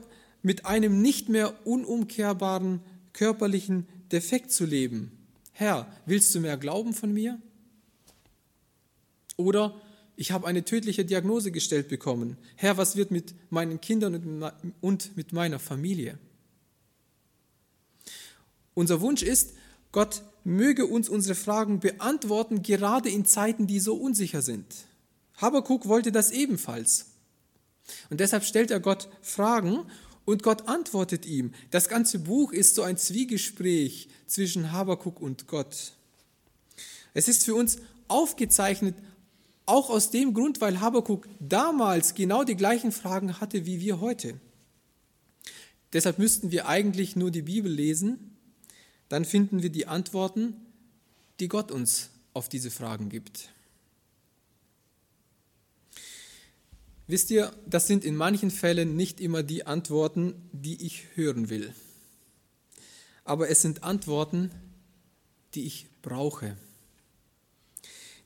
mit 0.41 0.65
einem 0.65 1.01
nicht 1.01 1.29
mehr 1.29 1.53
unumkehrbaren 1.65 2.81
körperlichen 3.13 3.87
Defekt 4.11 4.51
zu 4.51 4.65
leben. 4.65 5.11
Herr, 5.51 5.87
willst 6.05 6.33
du 6.33 6.39
mehr 6.39 6.57
Glauben 6.57 6.93
von 6.93 7.13
mir? 7.13 7.39
Oder 9.35 9.79
ich 10.15 10.31
habe 10.31 10.47
eine 10.47 10.65
tödliche 10.65 11.05
Diagnose 11.05 11.51
gestellt 11.51 11.87
bekommen. 11.87 12.37
Herr, 12.55 12.77
was 12.77 12.95
wird 12.95 13.11
mit 13.11 13.33
meinen 13.49 13.79
Kindern 13.79 14.51
und 14.81 15.15
mit 15.15 15.31
meiner 15.31 15.59
Familie? 15.59 16.17
Unser 18.73 19.01
Wunsch 19.01 19.23
ist, 19.23 19.53
Gott 19.91 20.23
möge 20.43 20.85
uns 20.85 21.09
unsere 21.09 21.35
Fragen 21.35 21.79
beantworten, 21.79 22.63
gerade 22.63 23.09
in 23.09 23.25
Zeiten, 23.25 23.67
die 23.67 23.79
so 23.79 23.95
unsicher 23.95 24.41
sind. 24.41 24.65
Habakuk 25.37 25.87
wollte 25.87 26.11
das 26.11 26.31
ebenfalls. 26.31 27.07
Und 28.09 28.19
deshalb 28.19 28.43
stellt 28.43 28.71
er 28.71 28.79
Gott 28.79 29.09
Fragen 29.21 29.85
und 30.29 30.43
Gott 30.43 30.67
antwortet 30.67 31.25
ihm. 31.25 31.53
Das 31.71 31.89
ganze 31.89 32.19
Buch 32.19 32.53
ist 32.53 32.75
so 32.75 32.83
ein 32.83 32.97
Zwiegespräch 32.97 34.09
zwischen 34.27 34.71
Habakuk 34.71 35.19
und 35.19 35.47
Gott. 35.47 35.93
Es 37.13 37.27
ist 37.27 37.45
für 37.45 37.55
uns 37.55 37.79
aufgezeichnet, 38.07 38.95
auch 39.65 39.89
aus 39.89 40.09
dem 40.09 40.33
Grund, 40.33 40.61
weil 40.61 40.79
Habakuk 40.79 41.27
damals 41.39 42.15
genau 42.15 42.43
die 42.43 42.55
gleichen 42.55 42.91
Fragen 42.91 43.39
hatte 43.39 43.65
wie 43.65 43.81
wir 43.81 43.99
heute. 43.99 44.39
Deshalb 45.93 46.19
müssten 46.19 46.51
wir 46.51 46.67
eigentlich 46.67 47.15
nur 47.15 47.31
die 47.31 47.41
Bibel 47.41 47.71
lesen 47.71 48.29
dann 49.09 49.25
finden 49.25 49.63
wir 49.63 49.71
die 49.71 49.87
Antworten, 49.87 50.55
die 51.39 51.47
Gott 51.47 51.71
uns 51.71 52.11
auf 52.33 52.47
diese 52.47 52.71
Fragen 52.71 53.09
gibt. 53.09 53.49
Wisst 57.09 57.31
ihr, 57.31 57.51
das 57.65 57.87
sind 57.87 58.05
in 58.05 58.15
manchen 58.15 58.51
Fällen 58.51 58.95
nicht 58.95 59.19
immer 59.19 59.41
die 59.41 59.65
Antworten, 59.65 60.35
die 60.51 60.85
ich 60.85 61.07
hören 61.15 61.49
will. 61.49 61.73
Aber 63.23 63.49
es 63.49 63.63
sind 63.63 63.81
Antworten, 63.83 64.51
die 65.55 65.65
ich 65.65 65.87
brauche. 66.03 66.55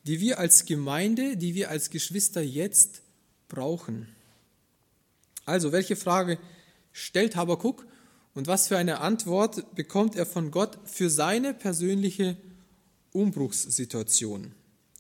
Die 0.05 0.19
wir 0.19 0.37
als 0.37 0.65
Gemeinde, 0.65 1.37
die 1.37 1.55
wir 1.55 1.69
als 1.69 1.91
Geschwister 1.91 2.41
jetzt 2.41 3.03
brauchen. 3.47 4.09
Also, 5.45 5.71
welche 5.71 5.95
Frage 5.95 6.37
stellt 6.91 7.37
Habakuk 7.37 7.87
und 8.33 8.47
was 8.47 8.67
für 8.67 8.77
eine 8.77 8.99
Antwort 8.99 9.75
bekommt 9.75 10.17
er 10.17 10.25
von 10.25 10.51
Gott 10.51 10.77
für 10.83 11.09
seine 11.09 11.53
persönliche 11.53 12.35
Umbruchssituation? 13.13 14.51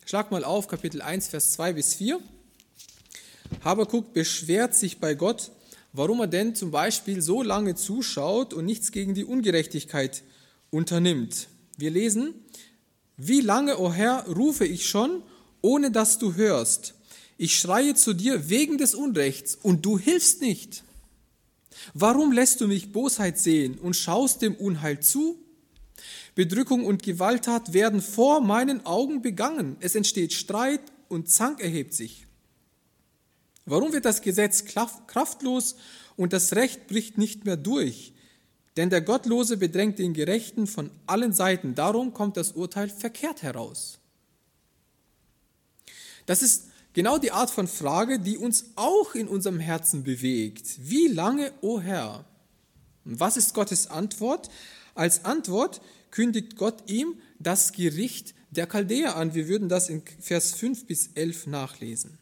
Schlag 0.05 0.31
mal 0.31 0.45
auf, 0.45 0.69
Kapitel 0.69 1.01
1, 1.01 1.27
Vers 1.27 1.51
2 1.51 1.73
bis 1.73 1.95
4. 1.95 2.21
Habakuk 3.63 4.13
beschwert 4.13 4.75
sich 4.75 4.99
bei 4.99 5.13
Gott, 5.13 5.51
warum 5.93 6.19
er 6.21 6.27
denn 6.27 6.55
zum 6.55 6.71
Beispiel 6.71 7.21
so 7.21 7.43
lange 7.43 7.75
zuschaut 7.75 8.53
und 8.53 8.65
nichts 8.65 8.91
gegen 8.91 9.13
die 9.13 9.25
Ungerechtigkeit 9.25 10.23
unternimmt. 10.71 11.47
Wir 11.77 11.91
lesen, 11.91 12.33
wie 13.17 13.41
lange, 13.41 13.77
o 13.77 13.87
oh 13.87 13.93
Herr, 13.93 14.25
rufe 14.27 14.65
ich 14.65 14.87
schon, 14.87 15.21
ohne 15.61 15.91
dass 15.91 16.17
du 16.17 16.35
hörst. 16.35 16.95
Ich 17.37 17.57
schreie 17.57 17.95
zu 17.95 18.13
dir 18.13 18.49
wegen 18.49 18.77
des 18.77 18.95
Unrechts 18.95 19.55
und 19.55 19.85
du 19.85 19.97
hilfst 19.97 20.41
nicht. 20.41 20.83
Warum 21.93 22.31
lässt 22.31 22.61
du 22.61 22.67
mich 22.67 22.91
Bosheit 22.91 23.39
sehen 23.39 23.77
und 23.77 23.95
schaust 23.95 24.41
dem 24.41 24.55
Unheil 24.55 24.99
zu? 24.99 25.39
Bedrückung 26.35 26.85
und 26.85 27.03
Gewalttat 27.03 27.73
werden 27.73 28.01
vor 28.01 28.41
meinen 28.41 28.85
Augen 28.85 29.21
begangen. 29.21 29.77
Es 29.79 29.95
entsteht 29.95 30.33
Streit 30.33 30.81
und 31.07 31.29
Zank 31.29 31.61
erhebt 31.61 31.93
sich. 31.93 32.25
Warum 33.65 33.93
wird 33.93 34.05
das 34.05 34.21
Gesetz 34.21 34.65
kraftlos 34.65 35.75
und 36.15 36.33
das 36.33 36.53
Recht 36.53 36.87
bricht 36.87 37.17
nicht 37.17 37.45
mehr 37.45 37.57
durch? 37.57 38.13
Denn 38.75 38.89
der 38.89 39.01
Gottlose 39.01 39.57
bedrängt 39.57 39.99
den 39.99 40.13
Gerechten 40.13 40.67
von 40.67 40.89
allen 41.05 41.33
Seiten. 41.33 41.75
Darum 41.75 42.13
kommt 42.13 42.37
das 42.37 42.53
Urteil 42.53 42.89
verkehrt 42.89 43.43
heraus. 43.43 43.99
Das 46.25 46.41
ist 46.41 46.63
Genau 46.93 47.17
die 47.17 47.31
Art 47.31 47.49
von 47.49 47.67
Frage, 47.67 48.19
die 48.19 48.37
uns 48.37 48.65
auch 48.75 49.15
in 49.15 49.27
unserem 49.27 49.59
Herzen 49.59 50.03
bewegt. 50.03 50.77
Wie 50.79 51.07
lange, 51.07 51.51
o 51.61 51.75
oh 51.75 51.81
Herr? 51.81 52.23
Und 53.03 53.19
was 53.19 53.35
ist 53.35 53.55
Gottes 53.55 53.87
Antwort? 53.87 54.49
Als 54.93 55.25
Antwort 55.25 55.81
kündigt 56.11 56.55
Gott 56.55 56.89
ihm 56.89 57.15
das 57.39 57.71
Gericht 57.71 58.35
der 58.51 58.67
Chaldäer 58.67 59.15
an. 59.15 59.33
Wir 59.33 59.47
würden 59.47 59.69
das 59.69 59.89
in 59.89 60.03
Vers 60.19 60.53
5 60.53 60.85
bis 60.85 61.09
11 61.15 61.47
nachlesen. 61.47 62.19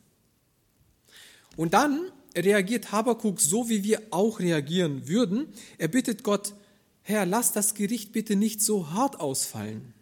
Und 1.61 1.75
dann 1.75 2.11
reagiert 2.35 2.91
Habakuk 2.91 3.39
so, 3.39 3.69
wie 3.69 3.83
wir 3.83 4.01
auch 4.09 4.39
reagieren 4.39 5.07
würden. 5.07 5.45
Er 5.77 5.89
bittet 5.89 6.23
Gott, 6.23 6.55
Herr, 7.03 7.27
lass 7.27 7.51
das 7.51 7.75
Gericht 7.75 8.13
bitte 8.13 8.35
nicht 8.35 8.63
so 8.63 8.89
hart 8.89 9.19
ausfallen. 9.19 9.93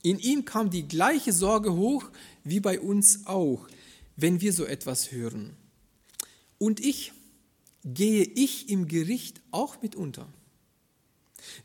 In 0.00 0.18
ihm 0.18 0.46
kam 0.46 0.70
die 0.70 0.88
gleiche 0.88 1.34
Sorge 1.34 1.74
hoch 1.74 2.10
wie 2.44 2.60
bei 2.60 2.80
uns 2.80 3.26
auch, 3.26 3.68
wenn 4.16 4.40
wir 4.40 4.54
so 4.54 4.64
etwas 4.64 5.12
hören. 5.12 5.54
Und 6.56 6.80
ich, 6.80 7.12
gehe 7.84 8.24
ich 8.24 8.70
im 8.70 8.88
Gericht 8.88 9.42
auch 9.50 9.82
mit 9.82 9.94
unter? 9.94 10.26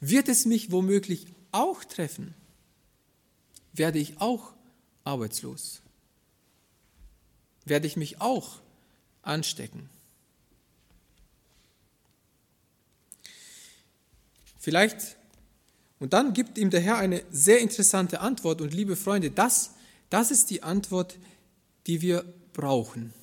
Wird 0.01 0.27
es 0.27 0.45
mich 0.45 0.73
womöglich 0.73 1.27
auch 1.53 1.85
treffen? 1.85 2.33
Werde 3.71 3.99
ich 3.99 4.19
auch 4.19 4.51
arbeitslos? 5.05 5.79
Werde 7.63 7.87
ich 7.87 7.95
mich 7.95 8.19
auch 8.19 8.59
anstecken? 9.29 9.89
Vielleicht, 14.59 15.15
und 15.99 16.13
dann 16.13 16.33
gibt 16.33 16.57
ihm 16.57 16.69
der 16.69 16.81
Herr 16.81 16.97
eine 16.97 17.23
sehr 17.31 17.59
interessante 17.59 18.19
Antwort. 18.19 18.61
Und 18.61 18.73
liebe 18.73 18.95
Freunde, 18.95 19.31
das, 19.31 19.71
das 20.09 20.31
ist 20.31 20.49
die 20.49 20.63
Antwort, 20.63 21.17
die 21.87 22.01
wir 22.01 22.25
brauchen. 22.53 23.13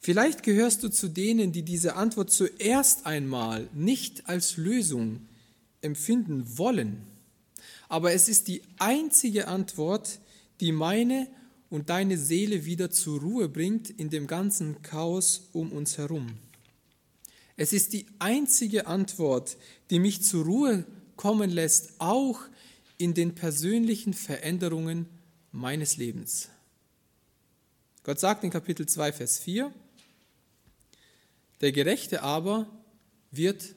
Vielleicht 0.00 0.42
gehörst 0.42 0.82
du 0.82 0.88
zu 0.88 1.06
denen, 1.06 1.52
die 1.52 1.62
diese 1.62 1.94
Antwort 1.94 2.32
zuerst 2.32 3.06
einmal 3.06 3.68
nicht 3.72 4.28
als 4.28 4.56
Lösung 4.56 5.28
empfinden 5.80 6.58
wollen. 6.58 7.06
Aber 7.88 8.12
es 8.12 8.28
ist 8.28 8.48
die 8.48 8.62
einzige 8.78 9.46
Antwort, 9.46 10.18
die 10.60 10.72
meine 10.72 11.28
und 11.72 11.88
deine 11.88 12.18
Seele 12.18 12.66
wieder 12.66 12.90
zur 12.90 13.18
Ruhe 13.22 13.48
bringt 13.48 13.88
in 13.88 14.10
dem 14.10 14.26
ganzen 14.26 14.82
Chaos 14.82 15.48
um 15.54 15.72
uns 15.72 15.96
herum. 15.96 16.36
Es 17.56 17.72
ist 17.72 17.94
die 17.94 18.04
einzige 18.18 18.86
Antwort, 18.86 19.56
die 19.88 19.98
mich 19.98 20.22
zur 20.22 20.44
Ruhe 20.44 20.84
kommen 21.16 21.48
lässt, 21.48 21.94
auch 21.96 22.40
in 22.98 23.14
den 23.14 23.34
persönlichen 23.34 24.12
Veränderungen 24.12 25.06
meines 25.50 25.96
Lebens. 25.96 26.50
Gott 28.02 28.20
sagt 28.20 28.44
in 28.44 28.50
Kapitel 28.50 28.84
2, 28.84 29.10
Vers 29.10 29.38
4, 29.38 29.72
der 31.62 31.72
Gerechte 31.72 32.22
aber 32.22 32.68
wird 33.30 33.74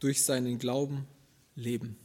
durch 0.00 0.22
seinen 0.22 0.58
Glauben 0.58 1.06
leben. 1.56 1.96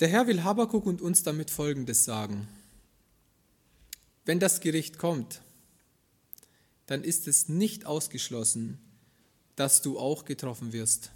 Der 0.00 0.08
Herr 0.08 0.26
will 0.26 0.42
Habakuk 0.42 0.86
und 0.86 1.02
uns 1.02 1.22
damit 1.22 1.50
Folgendes 1.50 2.04
sagen. 2.04 2.48
Wenn 4.24 4.40
das 4.40 4.60
Gericht 4.60 4.98
kommt, 4.98 5.42
dann 6.86 7.04
ist 7.04 7.28
es 7.28 7.48
nicht 7.48 7.86
ausgeschlossen, 7.86 8.78
dass 9.56 9.82
du 9.82 9.98
auch 9.98 10.24
getroffen 10.24 10.72
wirst. 10.72 11.12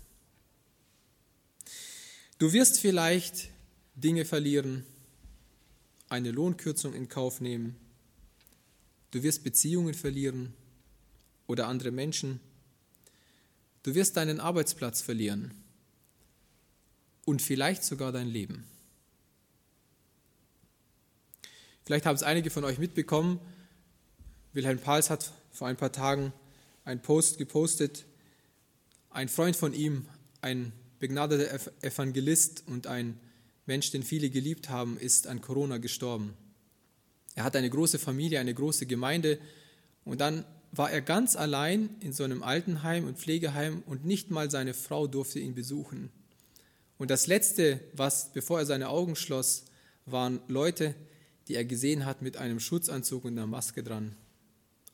Du 2.39 2.53
wirst 2.53 2.79
vielleicht 2.79 3.49
Dinge 3.97 4.25
verlieren, 4.25 4.85
eine 6.09 6.31
Lohnkürzung 6.31 6.95
in 6.95 7.09
Kauf 7.09 7.41
nehmen, 7.41 7.77
Du 9.15 9.23
wirst 9.23 9.45
Beziehungen 9.45 9.95
verlieren 9.95 10.53
oder 11.47 11.69
andere 11.69 11.93
Menschen. 11.93 12.41
Du 13.85 13.95
wirst 13.95 14.17
deinen 14.17 14.41
Arbeitsplatz 14.41 15.03
verlieren 15.03 15.55
und 17.25 17.41
vielleicht 17.41 17.85
sogar 17.85 18.11
dein 18.11 18.27
Leben. 18.27 18.65
Vielleicht 21.85 22.07
haben 22.07 22.17
es 22.17 22.23
einige 22.23 22.49
von 22.49 22.65
euch 22.65 22.79
mitbekommen. 22.79 23.39
Wilhelm 24.55 24.79
Pals 24.79 25.11
hat 25.11 25.33
vor 25.53 25.69
ein 25.69 25.77
paar 25.77 25.93
Tagen 25.93 26.33
einen 26.85 27.01
Post 27.01 27.37
gepostet. 27.37 28.07
Ein 29.11 29.29
Freund 29.29 29.55
von 29.55 29.75
ihm, 29.75 30.07
ein 30.41 30.73
begnadeter 30.99 31.61
Evangelist 31.83 32.65
und 32.67 32.87
ein 32.87 33.21
Mensch, 33.67 33.91
den 33.91 34.03
viele 34.03 34.31
geliebt 34.31 34.71
haben, 34.71 34.97
ist 34.97 35.27
an 35.27 35.43
Corona 35.43 35.77
gestorben. 35.77 36.35
Er 37.35 37.45
hat 37.45 37.55
eine 37.55 37.69
große 37.69 37.99
Familie, 37.99 38.41
eine 38.41 38.55
große 38.55 38.87
Gemeinde 38.87 39.39
und 40.05 40.23
dann 40.23 40.47
war 40.73 40.91
er 40.91 41.03
ganz 41.03 41.37
allein 41.37 41.91
in 42.01 42.13
so 42.15 42.25
einem 42.25 42.43
Altenheim 42.43 43.07
und 43.07 43.19
Pflegeheim 43.19 43.83
und 43.87 44.07
nicht 44.07 44.31
mal 44.31 44.51
seine 44.51 44.73
Frau 44.73 45.07
durfte 45.07 45.39
ihn 45.39 45.55
besuchen. 45.55 46.11
Und 46.97 47.11
das 47.11 47.27
Letzte, 47.27 47.81
was, 47.93 48.33
bevor 48.33 48.61
er 48.61 48.67
seine 48.67 48.89
Augen 48.89 49.17
schloss, 49.17 49.65
waren 50.07 50.41
Leute, 50.49 50.95
die 51.49 51.55
er 51.55 51.65
gesehen 51.65 52.05
hat 52.05 52.23
mit 52.23 52.37
einem 52.37 52.61
Schutzanzug 52.61 53.25
und 53.25 53.33
einer 53.33 53.47
Maske 53.47 53.83
dran. 53.83 54.17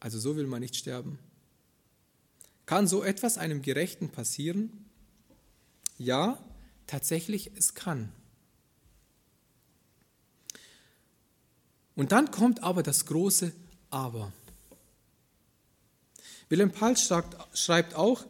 Also 0.01 0.19
so 0.19 0.37
will 0.37 0.47
man 0.47 0.61
nicht 0.61 0.77
sterben. 0.77 1.19
Kann 2.67 2.87
so 2.87 3.03
etwas 3.03 3.39
einem 3.39 3.63
Gerechten 3.63 4.09
passieren? 4.11 4.87
Ja, 5.99 6.39
tatsächlich, 6.87 7.51
es 7.57 7.75
kann. 7.75 8.13
Und 11.95 12.13
dann 12.13 12.31
kommt 12.31 12.63
aber 12.63 12.83
das 12.83 13.07
große 13.07 13.53
Aber. 13.91 14.33
Wilhelm 16.49 16.71
Pals 16.71 17.13
schreibt 17.53 17.95
auch, 17.95 18.25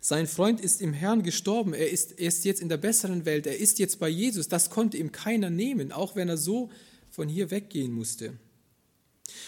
sein 0.00 0.26
Freund 0.26 0.60
ist 0.60 0.80
im 0.80 0.92
Herrn 0.92 1.22
gestorben, 1.22 1.74
er 1.74 1.90
ist, 1.90 2.18
er 2.18 2.28
ist 2.28 2.44
jetzt 2.44 2.60
in 2.60 2.68
der 2.68 2.76
besseren 2.76 3.24
Welt, 3.24 3.46
er 3.46 3.58
ist 3.58 3.78
jetzt 3.78 3.98
bei 3.98 4.08
Jesus. 4.08 4.48
Das 4.48 4.70
konnte 4.70 4.96
ihm 4.96 5.10
keiner 5.10 5.50
nehmen, 5.50 5.90
auch 5.90 6.14
wenn 6.14 6.28
er 6.28 6.36
so 6.36 6.70
von 7.18 7.28
hier 7.28 7.50
weggehen 7.50 7.92
musste. 7.92 8.38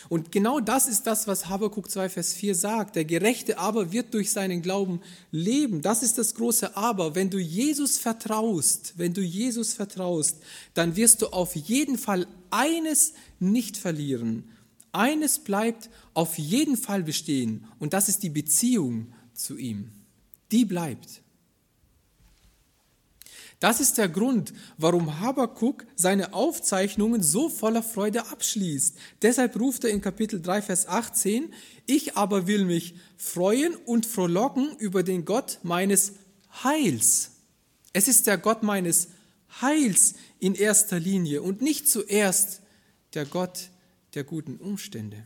Und 0.09 0.33
genau 0.33 0.59
das 0.59 0.89
ist 0.89 1.07
das, 1.07 1.29
was 1.29 1.49
Habakuk 1.49 1.89
2, 1.89 2.09
Vers 2.09 2.33
4 2.33 2.57
sagt. 2.57 2.97
Der 2.97 3.05
Gerechte 3.05 3.59
aber 3.59 3.93
wird 3.93 4.13
durch 4.13 4.33
seinen 4.33 4.61
Glauben 4.61 5.01
leben. 5.31 5.81
Das 5.81 6.03
ist 6.03 6.19
das 6.19 6.35
große 6.35 6.77
Aber. 6.77 7.15
Wenn 7.15 7.31
du 7.31 7.39
Jesus 7.39 7.97
vertraust, 7.97 8.95
wenn 8.97 9.15
du 9.15 9.21
Jesus 9.21 9.73
vertraust, 9.73 10.39
dann 10.75 10.97
wirst 10.97 11.23
du 11.23 11.29
auf 11.29 11.55
jeden 11.55 11.97
Fall 11.97 12.27
eines 12.51 13.13
nicht 13.39 13.77
verlieren. 13.77 14.51
Eines 14.91 15.39
bleibt 15.39 15.91
auf 16.13 16.39
jeden 16.39 16.77
Fall 16.77 17.05
bestehen 17.05 17.69
und 17.79 17.93
das 17.93 18.09
ist 18.09 18.25
die 18.25 18.31
Beziehung 18.31 19.13
zu 19.33 19.57
ihm. 19.57 19.93
Die 20.51 20.65
bleibt. 20.65 21.23
Das 23.61 23.79
ist 23.79 23.99
der 23.99 24.09
Grund, 24.09 24.55
warum 24.79 25.21
Habakuk 25.21 25.85
seine 25.95 26.33
Aufzeichnungen 26.33 27.23
so 27.23 27.51
voller 27.51 27.83
Freude 27.83 28.27
abschließt. 28.29 28.97
Deshalb 29.21 29.61
ruft 29.61 29.85
er 29.85 29.91
in 29.91 30.01
Kapitel 30.01 30.41
3, 30.41 30.63
Vers 30.63 30.89
18, 30.89 31.53
ich 31.87 32.17
aber 32.17 32.47
will 32.47 32.65
mich 32.65 32.95
freuen 33.19 33.75
und 33.85 34.07
frohlocken 34.07 34.75
über 34.79 35.03
den 35.03 35.27
Gott 35.27 35.59
meines 35.63 36.15
Heils. 36.65 37.33
Es 37.93 38.09
ist 38.09 38.27
der 38.27 38.39
Gott 38.39 38.63
meines 38.63 39.09
Heils 39.61 40.15
in 40.39 40.55
erster 40.55 40.99
Linie 40.99 41.43
und 41.43 41.61
nicht 41.61 41.87
zuerst 41.87 42.63
der 43.13 43.27
Gott 43.27 43.69
der 44.15 44.25
guten 44.25 44.57
Umstände. 44.57 45.23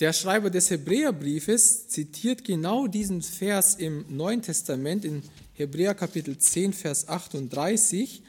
Der 0.00 0.12
Schreiber 0.12 0.50
des 0.50 0.70
Hebräerbriefes 0.70 1.86
zitiert 1.86 2.42
genau 2.42 2.88
diesen 2.88 3.22
Vers 3.22 3.76
im 3.76 4.04
Neuen 4.08 4.42
Testament 4.42 5.04
in 5.04 5.22
Hebräer 5.52 5.94
Kapitel 5.94 6.36
10, 6.36 6.72
Vers 6.72 7.06
38, 7.06 8.24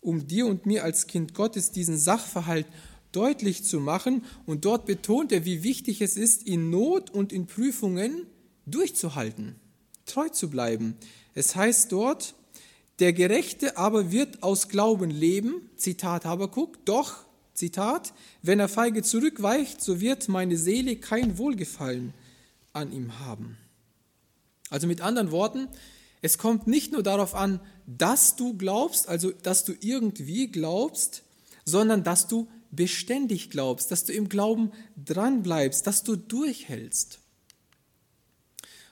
um 0.00 0.26
dir 0.26 0.46
und 0.46 0.66
mir 0.66 0.82
als 0.82 1.06
Kind 1.06 1.32
Gottes 1.32 1.70
diesen 1.70 1.98
Sachverhalt 1.98 2.66
deutlich 3.12 3.62
zu 3.62 3.78
machen. 3.78 4.24
Und 4.44 4.64
dort 4.64 4.86
betont 4.86 5.30
er, 5.30 5.44
wie 5.44 5.62
wichtig 5.62 6.00
es 6.00 6.16
ist, 6.16 6.48
in 6.48 6.70
Not 6.70 7.10
und 7.10 7.32
in 7.32 7.46
Prüfungen 7.46 8.26
durchzuhalten, 8.66 9.54
treu 10.06 10.28
zu 10.30 10.50
bleiben. 10.50 10.96
Es 11.32 11.54
heißt 11.54 11.92
dort, 11.92 12.34
der 12.98 13.12
Gerechte 13.12 13.76
aber 13.76 14.10
wird 14.10 14.42
aus 14.42 14.68
Glauben 14.68 15.10
leben, 15.10 15.70
Zitat 15.76 16.24
Habakuk, 16.24 16.84
doch 16.84 17.23
Zitat, 17.54 18.12
wenn 18.42 18.60
er 18.60 18.68
feige 18.68 19.02
zurückweicht, 19.02 19.80
so 19.80 20.00
wird 20.00 20.28
meine 20.28 20.56
Seele 20.56 20.96
kein 20.96 21.38
Wohlgefallen 21.38 22.12
an 22.72 22.92
ihm 22.92 23.20
haben. 23.20 23.56
Also 24.70 24.86
mit 24.86 25.00
anderen 25.00 25.30
Worten, 25.30 25.68
es 26.20 26.38
kommt 26.38 26.66
nicht 26.66 26.92
nur 26.92 27.02
darauf 27.02 27.34
an, 27.34 27.60
dass 27.86 28.34
du 28.36 28.56
glaubst, 28.56 29.08
also 29.08 29.30
dass 29.30 29.64
du 29.64 29.74
irgendwie 29.80 30.48
glaubst, 30.48 31.22
sondern 31.64 32.02
dass 32.02 32.26
du 32.26 32.48
beständig 32.70 33.50
glaubst, 33.50 33.90
dass 33.90 34.04
du 34.04 34.12
im 34.12 34.28
Glauben 34.28 34.72
dranbleibst, 35.02 35.86
dass 35.86 36.02
du 36.02 36.16
durchhältst. 36.16 37.20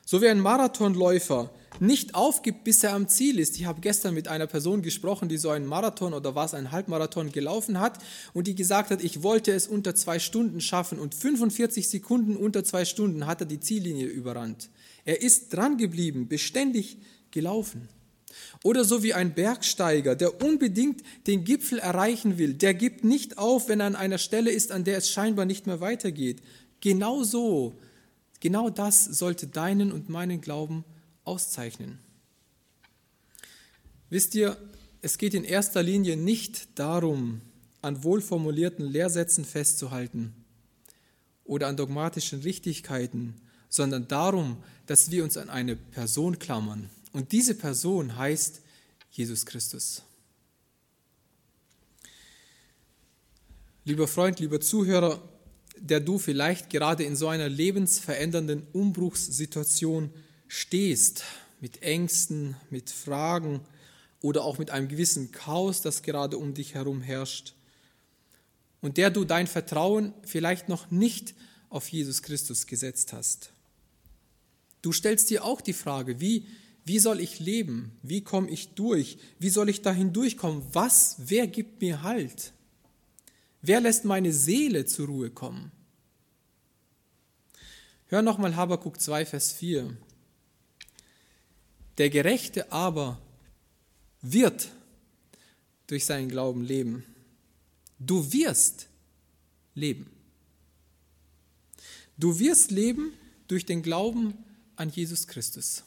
So 0.05 0.21
wie 0.21 0.29
ein 0.29 0.41
Marathonläufer 0.41 1.51
nicht 1.81 2.15
aufgibt, 2.15 2.65
bis 2.65 2.85
er 2.85 2.95
am 2.95 3.09
Ziel 3.09 3.39
ist. 3.39 3.57
Ich 3.57 3.67
habe 3.67 3.81
gestern 3.81 4.15
mit 4.15 4.29
einer 4.29 4.47
Person 4.47 4.83
gesprochen, 4.83 5.29
die 5.29 5.39
so 5.39 5.51
einen 5.51 5.67
Marathon 5.67 6.15
oder 6.15 6.35
was, 6.35 6.55
einen 6.55 6.73
Halbmarathon 6.73 7.33
gelaufen 7.33 7.81
hat 7.81 7.99
und 8.33 8.47
die 8.47 8.55
gesagt 8.55 8.91
hat, 8.91 9.03
ich 9.03 9.23
wollte 9.23 9.53
es 9.53 9.67
unter 9.67 9.95
zwei 9.95 10.19
Stunden 10.19 10.61
schaffen 10.61 10.99
und 10.99 11.15
45 11.15 11.89
Sekunden 11.89 12.37
unter 12.37 12.65
zwei 12.65 12.85
Stunden 12.85 13.27
hat 13.27 13.41
er 13.41 13.47
die 13.47 13.61
Ziellinie 13.61 14.07
überrannt. 14.07 14.71
Er 15.05 15.23
ist 15.23 15.53
dran 15.55 15.77
geblieben, 15.77 16.29
beständig 16.29 16.99
gelaufen. 17.31 17.89
Oder 18.65 18.85
so 18.85 19.03
wie 19.03 19.15
ein 19.15 19.35
Bergsteiger, 19.35 20.15
der 20.15 20.43
unbedingt 20.43 21.03
den 21.27 21.45
Gipfel 21.45 21.79
erreichen 21.79 22.39
will, 22.39 22.55
der 22.55 22.75
gibt 22.75 23.05
nicht 23.05 23.39
auf, 23.39 23.69
wenn 23.69 23.81
er 23.81 23.87
an 23.87 23.97
einer 23.97 24.19
Stelle 24.19 24.51
ist, 24.51 24.73
an 24.73 24.85
der 24.85 24.99
es 24.99 25.11
scheinbar 25.11 25.45
nicht 25.45 25.67
mehr 25.67 25.81
weitergeht. 25.81 26.41
Genau 26.81 27.23
so, 27.25 27.79
genau 28.41 28.71
das 28.71 29.05
sollte 29.05 29.47
deinen 29.47 29.93
und 29.93 30.09
meinen 30.09 30.41
Glauben 30.41 30.85
auszeichnen. 31.25 31.99
Wisst 34.11 34.35
ihr, 34.35 34.57
es 35.01 35.19
geht 35.19 35.35
in 35.35 35.45
erster 35.45 35.83
Linie 35.83 36.17
nicht 36.17 36.79
darum, 36.79 37.41
an 37.81 38.05
wohlformulierten 38.05 38.87
Lehrsätzen 38.87 39.45
festzuhalten 39.45 40.35
oder 41.45 41.69
an 41.69 41.77
dogmatischen 41.77 42.41
Richtigkeiten, 42.41 43.35
sondern 43.69 44.07
darum, 44.07 44.63
dass 44.87 45.11
wir 45.11 45.25
uns 45.25 45.37
an 45.37 45.51
eine 45.51 45.77
Person 45.77 46.39
klammern, 46.39 46.91
und 47.13 47.33
diese 47.33 47.55
Person 47.55 48.17
heißt 48.17 48.63
Jesus 49.11 49.45
Christus. 49.45 50.03
Lieber 53.85 54.09
Freund, 54.09 54.41
lieber 54.41 54.61
Zuhörer, 54.61 55.21
der 55.77 56.01
du 56.01 56.19
vielleicht 56.19 56.71
gerade 56.71 57.05
in 57.05 57.17
so 57.17 57.29
einer 57.29 57.49
lebensverändernden 57.49 58.67
Umbruchssituation 58.73 60.11
stehst, 60.53 61.25
mit 61.63 61.83
Ängsten, 61.83 62.57
mit 62.69 62.91
Fragen 62.91 63.61
oder 64.21 64.45
auch 64.45 64.59
mit 64.59 64.71
einem 64.71 64.89
gewissen 64.89 65.33
Chaos, 65.33 65.81
das 65.81 66.03
gerade 66.03 66.37
um 66.37 66.53
dich 66.53 66.75
herum 66.75 67.01
herrscht, 67.01 67.55
und 68.83 68.99
der 68.99 69.11
du 69.11 69.25
dein 69.25 69.47
Vertrauen 69.47 70.13
vielleicht 70.27 70.69
noch 70.69 70.91
nicht 70.91 71.35
auf 71.71 71.89
Jesus 71.89 72.21
Christus 72.21 72.67
gesetzt 72.67 73.15
hast. 73.15 73.51
Du 74.83 74.93
stellst 74.93 75.31
dir 75.31 75.43
auch 75.43 75.63
die 75.63 75.73
Frage, 75.73 76.21
wie 76.21 76.47
wie 76.85 76.99
soll 76.99 77.21
ich 77.21 77.39
leben? 77.39 77.93
Wie 78.03 78.23
komme 78.23 78.51
ich 78.51 78.75
durch? 78.75 79.17
Wie 79.39 79.51
soll 79.51 79.69
ich 79.69 79.83
dahin 79.83 80.13
durchkommen? 80.13 80.65
Was, 80.73 81.15
wer 81.19 81.47
gibt 81.47 81.81
mir 81.81 82.03
Halt? 82.03 82.53
Wer 83.63 83.81
lässt 83.81 84.05
meine 84.05 84.33
Seele 84.33 84.85
zur 84.85 85.07
Ruhe 85.07 85.31
kommen? 85.31 85.71
Hör 88.09 88.21
nochmal 88.21 88.57
Habakuk 88.57 89.01
2, 89.01 89.25
Vers 89.25 89.53
4. 89.53 89.97
Der 91.99 92.11
Gerechte 92.11 92.73
aber 92.73 93.21
wird 94.23 94.71
durch 95.87 96.05
seinen 96.05 96.29
Glauben 96.29 96.65
leben. 96.65 97.05
Du 97.99 98.33
wirst 98.33 98.89
leben. 99.75 100.11
Du 102.17 102.39
wirst 102.39 102.71
leben 102.71 103.13
durch 103.49 103.67
den 103.67 103.83
Glauben 103.83 104.35
an 104.77 104.91
Jesus 104.91 105.27
Christus. 105.27 105.85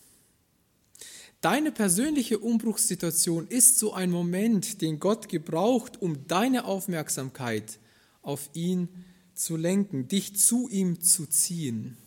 Deine 1.42 1.72
persönliche 1.72 2.40
Umbruchssituation 2.40 3.48
ist 3.48 3.78
so 3.78 3.94
ein 3.94 4.10
Moment, 4.10 4.82
den 4.82 5.00
Gott 5.00 5.30
gebraucht, 5.30 6.02
um 6.02 6.28
deine 6.28 6.66
Aufmerksamkeit 6.66 7.78
auf 8.22 8.50
ihn 8.54 8.90
zu 9.36 9.56
lenken, 9.56 10.08
dich 10.08 10.36
zu 10.36 10.68
ihm 10.70 11.02
zu 11.02 11.28
ziehen. 11.28 11.98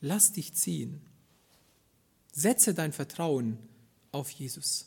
Lass 0.00 0.32
dich 0.32 0.54
ziehen. 0.54 1.02
Setze 2.32 2.74
dein 2.74 2.92
Vertrauen 2.92 3.58
auf 4.10 4.30
Jesus. 4.30 4.86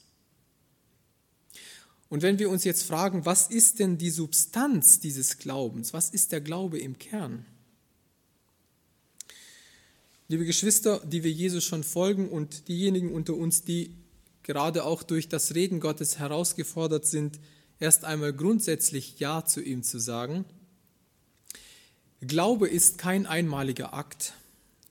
Und 2.09 2.21
wenn 2.21 2.39
wir 2.39 2.49
uns 2.49 2.63
jetzt 2.63 2.83
fragen, 2.83 3.25
was 3.25 3.47
ist 3.47 3.79
denn 3.79 3.97
die 3.97 4.09
Substanz 4.09 4.99
dieses 4.99 5.37
Glaubens? 5.37 5.93
Was 5.93 6.09
ist 6.09 6.31
der 6.31 6.41
Glaube 6.41 6.79
im 6.79 6.97
Kern? 6.97 7.45
Liebe 10.27 10.45
Geschwister, 10.45 11.01
die 11.05 11.23
wir 11.23 11.31
Jesus 11.31 11.63
schon 11.63 11.83
folgen 11.83 12.29
und 12.29 12.67
diejenigen 12.67 13.13
unter 13.13 13.35
uns, 13.35 13.63
die 13.63 13.95
gerade 14.41 14.83
auch 14.83 15.03
durch 15.03 15.29
das 15.29 15.53
Reden 15.53 15.79
Gottes 15.79 16.17
herausgefordert 16.17 17.05
sind, 17.05 17.39
erst 17.79 18.05
einmal 18.05 18.33
grundsätzlich 18.33 19.19
Ja 19.19 19.45
zu 19.45 19.61
ihm 19.61 19.83
zu 19.83 19.99
sagen. 19.99 20.45
Glaube 22.21 22.67
ist 22.67 22.97
kein 22.97 23.25
einmaliger 23.25 23.93
Akt, 23.93 24.33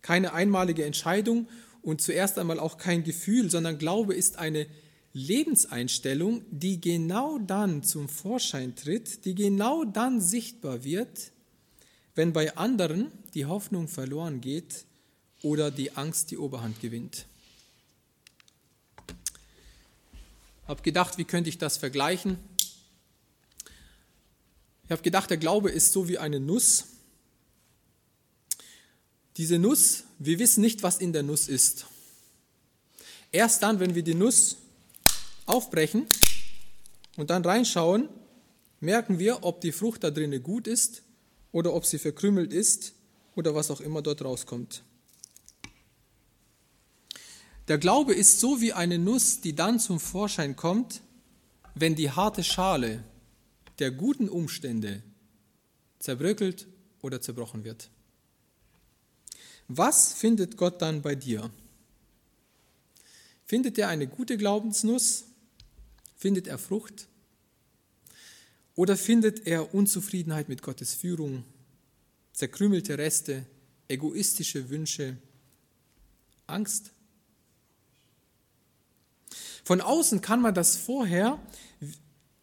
keine 0.03 0.35
einmalige 0.35 0.85
Entscheidung 0.85 1.49
und 1.85 2.01
zuerst 2.01 2.39
einmal 2.39 2.59
auch 2.59 2.79
kein 2.79 3.05
Gefühl, 3.05 3.51
sondern 3.51 3.79
Glaube 3.79 4.15
ist 4.15 4.39
eine 4.39 4.67
Lebenseinstellung, 5.13 6.43
die 6.51 6.81
genau 6.81 7.39
dann 7.39 7.83
zum 7.83 8.09
Vorschein 8.09 8.75
tritt, 8.75 9.27
die 9.27 9.35
genau 9.35 9.85
dann 9.85 10.21
sichtbar 10.21 10.83
wird, 10.83 11.31
wenn 12.15 12.33
bei 12.33 12.57
anderen 12.57 13.13
die 13.35 13.45
Hoffnung 13.45 13.87
verloren 13.87 14.41
geht 14.41 14.87
oder 15.43 15.71
die 15.71 15.93
Angst 15.93 16.31
die 16.31 16.39
Oberhand 16.39 16.81
gewinnt. 16.81 17.27
Ich 20.63 20.69
habe 20.69 20.83
gedacht, 20.83 21.19
wie 21.19 21.25
könnte 21.25 21.51
ich 21.51 21.59
das 21.59 21.77
vergleichen? 21.77 22.39
Ich 24.85 24.91
habe 24.91 25.03
gedacht, 25.03 25.29
der 25.29 25.37
Glaube 25.37 25.71
ist 25.71 25.93
so 25.93 26.09
wie 26.09 26.17
eine 26.17 26.41
Nuss. 26.41 26.87
Diese 29.37 29.59
Nuss, 29.59 30.05
wir 30.25 30.39
wissen 30.39 30.61
nicht, 30.61 30.83
was 30.83 30.99
in 30.99 31.13
der 31.13 31.23
Nuss 31.23 31.49
ist. 31.49 31.87
Erst 33.33 33.63
dann, 33.63 33.81
wenn 33.81 33.95
wir 33.95 34.03
die 34.03 34.15
Nuss 34.15 34.57
aufbrechen 35.47 36.07
und 37.17 37.31
dann 37.31 37.45
reinschauen, 37.45 38.09
merken 38.81 39.19
wir, 39.19 39.43
ob 39.43 39.61
die 39.61 39.73
Frucht 39.73 40.05
da 40.05 40.11
drinnen 40.11 40.43
gut 40.43 40.67
ist 40.67 41.03
oder 41.53 41.75
ob 41.75 41.85
sie 41.87 41.99
verkrümelt 41.99 42.53
ist 42.53 42.93
oder 43.35 43.55
was 43.55 43.71
auch 43.71 43.81
immer 43.81 44.03
dort 44.03 44.23
rauskommt. 44.23 44.83
Der 47.69 47.79
Glaube 47.79 48.15
ist 48.15 48.41
so 48.41 48.61
wie 48.61 48.73
eine 48.73 48.99
Nuss, 48.99 49.41
die 49.41 49.55
dann 49.55 49.81
zum 49.81 49.99
Vorschein 49.99 50.55
kommt, 50.55 51.01
wenn 51.75 51.95
die 51.95 52.11
harte 52.11 52.45
Schale 52.45 53.03
der 53.79 53.91
guten 53.91 54.29
Umstände 54.29 55.03
zerbröckelt 55.99 56.67
oder 57.01 57.21
zerbrochen 57.21 57.65
wird. 57.65 57.91
Was 59.69 60.13
findet 60.13 60.57
Gott 60.57 60.83
dann 60.83 61.03
bei 61.03 61.15
dir? 61.15 61.51
Findet 63.47 63.79
er 63.79 63.89
eine 63.89 64.07
gute 64.07 64.37
Glaubensnuss? 64.37 65.25
Findet 66.17 66.47
er 66.47 66.59
Frucht? 66.59 67.09
Oder 68.75 68.97
findet 68.97 69.47
er 69.47 69.75
Unzufriedenheit 69.75 70.49
mit 70.49 70.63
Gottes 70.63 70.95
Führung, 70.95 71.45
zerkrümelte 72.33 72.99
Reste, 72.99 73.47
egoistische 73.89 74.69
Wünsche, 74.69 75.17
Angst? 76.47 76.91
Von 79.65 79.81
außen 79.81 80.21
kann 80.21 80.43
man 80.43 80.55
das 80.55 80.77
vorher 80.77 81.39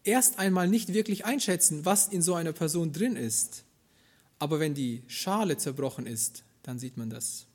erst 0.04 0.38
einmal 0.38 0.68
nicht 0.68 0.92
wirklich 0.92 1.24
einschätzen, 1.24 1.84
was 1.84 2.08
in 2.08 2.22
so 2.22 2.34
einer 2.34 2.52
Person 2.52 2.92
drin 2.92 3.16
ist. 3.16 3.64
Aber 4.38 4.58
wenn 4.58 4.74
die 4.74 5.02
Schale 5.06 5.56
zerbrochen 5.56 6.06
ist, 6.06 6.42
dann 6.62 6.78
sieht 6.78 6.96
man 6.96 7.10
das. 7.10 7.46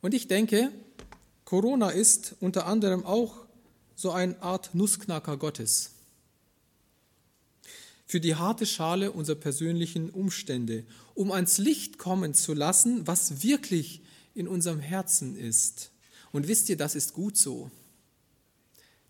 Und 0.00 0.14
ich 0.14 0.28
denke, 0.28 0.70
Corona 1.44 1.90
ist 1.90 2.36
unter 2.40 2.66
anderem 2.66 3.06
auch 3.06 3.46
so 3.94 4.10
eine 4.10 4.40
Art 4.42 4.74
Nussknacker 4.74 5.36
Gottes. 5.36 5.92
Für 8.06 8.20
die 8.20 8.34
harte 8.34 8.66
Schale 8.66 9.12
unserer 9.12 9.36
persönlichen 9.36 10.10
Umstände, 10.10 10.84
um 11.14 11.32
ans 11.32 11.58
Licht 11.58 11.98
kommen 11.98 12.34
zu 12.34 12.54
lassen, 12.54 13.06
was 13.06 13.42
wirklich 13.42 14.02
in 14.34 14.48
unserem 14.48 14.80
Herzen 14.80 15.36
ist. 15.36 15.90
Und 16.32 16.48
wisst 16.48 16.68
ihr, 16.68 16.76
das 16.76 16.94
ist 16.94 17.12
gut 17.12 17.36
so. 17.36 17.70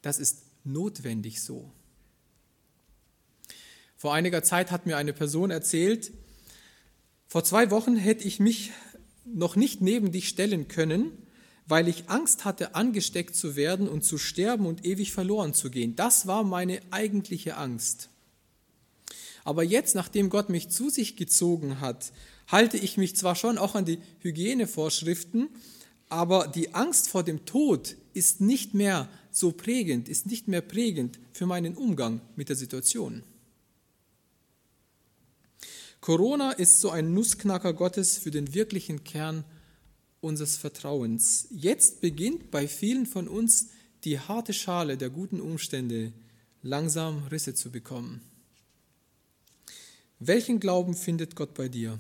Das 0.03 0.19
ist 0.19 0.43
notwendig 0.65 1.43
so. 1.43 1.71
Vor 3.97 4.13
einiger 4.13 4.43
Zeit 4.43 4.71
hat 4.71 4.87
mir 4.87 4.97
eine 4.97 5.15
Person 5.15 5.51
erzählt, 5.51 6.13
vor 7.35 7.43
zwei 7.43 7.73
Wochen 7.73 7.97
hätte 7.97 8.29
ich 8.29 8.39
mich 8.39 8.71
noch 9.25 9.57
nicht 9.57 9.81
neben 9.81 10.13
dich 10.13 10.29
stellen 10.29 10.69
können, 10.69 11.11
weil 11.67 11.89
ich 11.89 12.09
Angst 12.09 12.45
hatte, 12.45 12.77
angesteckt 12.77 13.35
zu 13.35 13.57
werden 13.57 13.89
und 13.89 14.05
zu 14.05 14.19
sterben 14.19 14.67
und 14.67 14.85
ewig 14.87 15.11
verloren 15.11 15.53
zu 15.53 15.69
gehen. 15.69 15.97
Das 15.97 16.29
war 16.29 16.45
meine 16.45 16.79
eigentliche 16.93 17.57
Angst. 17.57 18.09
Aber 19.43 19.65
jetzt, 19.65 19.97
nachdem 19.97 20.31
Gott 20.31 20.49
mich 20.49 20.69
zu 20.69 20.91
sich 20.91 21.17
gezogen 21.17 21.81
hat, 21.81 22.13
halte 22.47 22.77
ich 22.77 22.99
mich 22.99 23.17
zwar 23.17 23.35
schon 23.35 23.59
auch 23.59 23.75
an 23.75 23.85
die 23.85 23.99
Hygienevorschriften, 24.21 25.49
aber 26.09 26.47
die 26.47 26.73
Angst 26.73 27.09
vor 27.09 27.25
dem 27.25 27.45
Tod 27.47 27.97
ist 28.13 28.43
nicht 28.43 28.75
mehr 28.75 29.09
so 29.33 29.51
prägend, 29.51 30.09
ist 30.09 30.27
nicht 30.27 30.47
mehr 30.47 30.61
prägend 30.61 31.19
für 31.33 31.47
meinen 31.47 31.75
Umgang 31.75 32.21
mit 32.37 32.49
der 32.49 32.55
Situation. 32.55 33.25
Corona 36.05 36.53
ist 36.53 36.83
so 36.83 36.91
ein 36.91 37.15
Nussknacker 37.15 37.73
Gottes 37.73 38.19
für 38.19 38.31
den 38.31 38.53
wirklichen 38.53 39.05
Kern 39.05 39.43
unseres 40.21 40.59
Vertrauens. 40.59 41.49
Jetzt 41.51 42.03
beginnt 42.03 42.51
bei 42.51 42.69
vielen 42.69 43.07
von 43.07 43.27
uns 43.27 43.69
die 44.05 44.21
harte 44.21 44.53
Schale 44.53 44.99
der 44.99 45.09
guten 45.09 45.41
Umstände 45.41 46.13
langsam 46.61 47.25
Risse 47.29 47.55
zu 47.55 47.71
bekommen. 47.71 48.21
Welchen 50.19 50.61
Glauben 50.61 50.93
findet 50.93 51.37
Gott 51.37 51.55
bei 51.55 51.71
dir? 51.71 51.99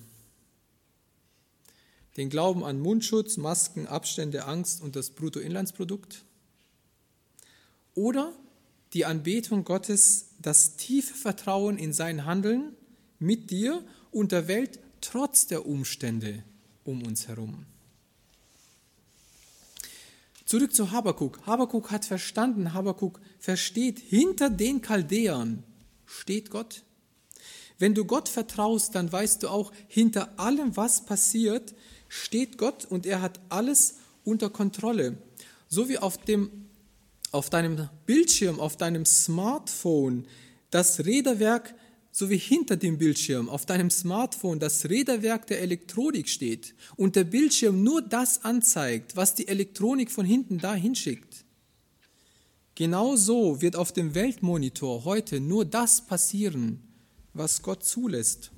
Den 2.19 2.29
Glauben 2.29 2.62
an 2.62 2.81
Mundschutz, 2.81 3.38
Masken, 3.38 3.87
Abstände, 3.87 4.45
Angst 4.45 4.83
und 4.83 4.97
das 4.97 5.09
Bruttoinlandsprodukt? 5.12 6.27
Oder 7.95 8.35
die 8.93 9.07
Anbetung 9.07 9.64
Gottes, 9.64 10.27
das 10.43 10.77
tiefe 10.77 11.14
Vertrauen 11.14 11.79
in 11.79 11.95
sein 11.95 12.27
Handeln 12.27 12.77
mit 13.18 13.50
dir 13.50 13.83
und 14.11 14.33
der 14.33 14.48
Welt 14.48 14.79
trotz 15.00 15.46
der 15.46 15.66
Umstände 15.66 16.42
um 16.85 17.03
uns 17.03 17.29
herum? 17.29 17.66
Zurück 20.44 20.74
zu 20.74 20.90
Habakuk. 20.90 21.40
Habakuk 21.46 21.90
hat 21.90 22.05
verstanden, 22.05 22.74
Habakuk 22.74 23.20
versteht, 23.38 23.98
hinter 23.98 24.50
den 24.50 24.83
Chaldäern 24.83 25.62
steht 26.05 26.50
Gott. 26.50 26.83
Wenn 27.79 27.94
du 27.94 28.05
Gott 28.05 28.29
vertraust, 28.29 28.94
dann 28.94 29.11
weißt 29.11 29.42
du 29.42 29.48
auch, 29.48 29.72
hinter 29.88 30.38
allem, 30.38 30.77
was 30.77 31.07
passiert, 31.07 31.74
steht 32.09 32.59
Gott 32.59 32.85
und 32.85 33.07
er 33.07 33.20
hat 33.20 33.40
alles 33.48 33.96
unter 34.22 34.50
Kontrolle. 34.50 35.18
So 35.68 35.88
wie 35.88 35.98
auf, 35.98 36.18
dem, 36.18 36.68
auf 37.33 37.50
deinem 37.50 37.88
Bildschirm, 38.07 38.61
auf 38.61 38.77
deinem 38.77 39.07
Smartphone 39.07 40.27
das 40.70 41.05
Räderwerk 41.05 41.74
so 42.16 42.31
wie 42.31 42.38
hinter 42.38 42.77
dem 42.77 42.96
Bildschirm 42.96 43.48
auf 43.48 43.66
deinem 43.66 43.90
Smartphone 43.90 44.61
das 44.61 44.88
Räderwerk 44.88 45.48
der 45.48 45.61
Elektronik 45.61 46.29
steht 46.29 46.77
und 46.94 47.16
der 47.16 47.24
Bildschirm 47.24 47.83
nur 47.83 48.03
das 48.03 48.44
anzeigt, 48.44 49.16
was 49.16 49.35
die 49.35 49.48
Elektronik 49.48 50.12
von 50.12 50.24
hinten 50.24 50.59
dahin 50.59 50.94
schickt. 50.94 51.44
Genau 52.77 53.16
so 53.16 53.61
wird 53.61 53.74
auf 53.74 53.90
dem 53.90 54.14
Weltmonitor 54.14 55.05
heute 55.05 55.40
nur 55.40 55.64
das 55.64 56.07
passieren, 56.07 56.81
was 57.33 57.62
Gott 57.62 57.85
zulässt. 57.85 58.53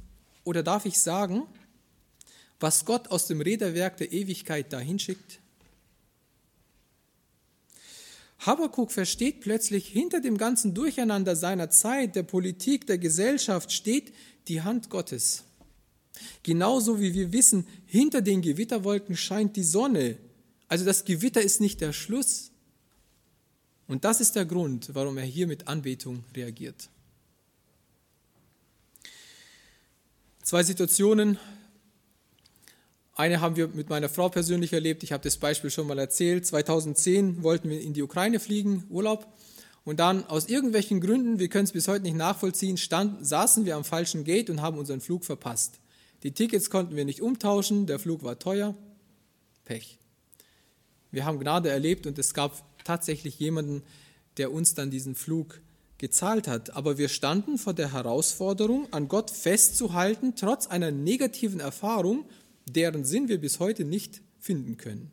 Oder 0.44 0.62
darf 0.62 0.84
ich 0.84 0.98
sagen, 0.98 1.44
was 2.60 2.84
Gott 2.84 3.08
aus 3.08 3.26
dem 3.26 3.40
Räderwerk 3.40 3.96
der 3.96 4.12
Ewigkeit 4.12 4.70
dahin 4.70 4.98
schickt? 4.98 5.40
Habakuk 8.38 8.92
versteht 8.92 9.40
plötzlich, 9.40 9.88
hinter 9.88 10.20
dem 10.20 10.36
ganzen 10.36 10.74
Durcheinander 10.74 11.36
seiner 11.36 11.70
Zeit, 11.70 12.16
der 12.16 12.22
Politik, 12.22 12.86
der 12.86 12.98
Gesellschaft 12.98 13.72
steht 13.72 14.12
die 14.48 14.62
Hand 14.62 14.90
Gottes. 14.90 15.44
Genauso 16.42 17.00
wie 17.00 17.14
wir 17.14 17.32
wissen, 17.32 17.66
hinter 17.86 18.20
den 18.20 18.42
Gewitterwolken 18.42 19.16
scheint 19.16 19.56
die 19.56 19.64
Sonne. 19.64 20.18
Also 20.68 20.84
das 20.84 21.04
Gewitter 21.04 21.42
ist 21.42 21.60
nicht 21.60 21.80
der 21.80 21.92
Schluss. 21.92 22.50
Und 23.88 24.04
das 24.04 24.20
ist 24.20 24.36
der 24.36 24.44
Grund, 24.44 24.90
warum 24.94 25.16
er 25.16 25.24
hier 25.24 25.46
mit 25.46 25.68
Anbetung 25.68 26.24
reagiert. 26.34 26.88
Zwei 30.42 30.62
Situationen 30.62 31.38
eine 33.16 33.40
haben 33.40 33.56
wir 33.56 33.68
mit 33.68 33.88
meiner 33.88 34.10
Frau 34.10 34.28
persönlich 34.28 34.74
erlebt. 34.74 35.02
Ich 35.02 35.12
habe 35.12 35.24
das 35.24 35.38
Beispiel 35.38 35.70
schon 35.70 35.86
mal 35.86 35.98
erzählt. 35.98 36.46
2010 36.46 37.42
wollten 37.42 37.70
wir 37.70 37.80
in 37.80 37.94
die 37.94 38.02
Ukraine 38.02 38.38
fliegen, 38.38 38.84
Urlaub. 38.90 39.26
Und 39.84 40.00
dann 40.00 40.26
aus 40.26 40.48
irgendwelchen 40.48 41.00
Gründen, 41.00 41.38
wir 41.38 41.48
können 41.48 41.64
es 41.64 41.72
bis 41.72 41.88
heute 41.88 42.02
nicht 42.02 42.16
nachvollziehen, 42.16 42.76
stand, 42.76 43.26
saßen 43.26 43.64
wir 43.64 43.76
am 43.76 43.84
falschen 43.84 44.24
Gate 44.24 44.50
und 44.50 44.60
haben 44.60 44.76
unseren 44.76 45.00
Flug 45.00 45.24
verpasst. 45.24 45.80
Die 46.24 46.32
Tickets 46.32 46.68
konnten 46.68 46.94
wir 46.94 47.04
nicht 47.04 47.22
umtauschen, 47.22 47.86
der 47.86 47.98
Flug 47.98 48.22
war 48.22 48.38
teuer. 48.38 48.74
Pech. 49.64 49.98
Wir 51.10 51.24
haben 51.24 51.38
Gnade 51.38 51.70
erlebt 51.70 52.06
und 52.06 52.18
es 52.18 52.34
gab 52.34 52.64
tatsächlich 52.84 53.38
jemanden, 53.38 53.82
der 54.36 54.52
uns 54.52 54.74
dann 54.74 54.90
diesen 54.90 55.14
Flug 55.14 55.62
gezahlt 55.96 56.48
hat. 56.48 56.76
Aber 56.76 56.98
wir 56.98 57.08
standen 57.08 57.56
vor 57.56 57.72
der 57.72 57.92
Herausforderung, 57.92 58.92
an 58.92 59.08
Gott 59.08 59.30
festzuhalten, 59.30 60.34
trotz 60.36 60.66
einer 60.66 60.90
negativen 60.90 61.60
Erfahrung 61.60 62.26
deren 62.66 63.04
Sinn 63.04 63.28
wir 63.28 63.40
bis 63.40 63.60
heute 63.60 63.84
nicht 63.84 64.20
finden 64.38 64.76
können. 64.76 65.10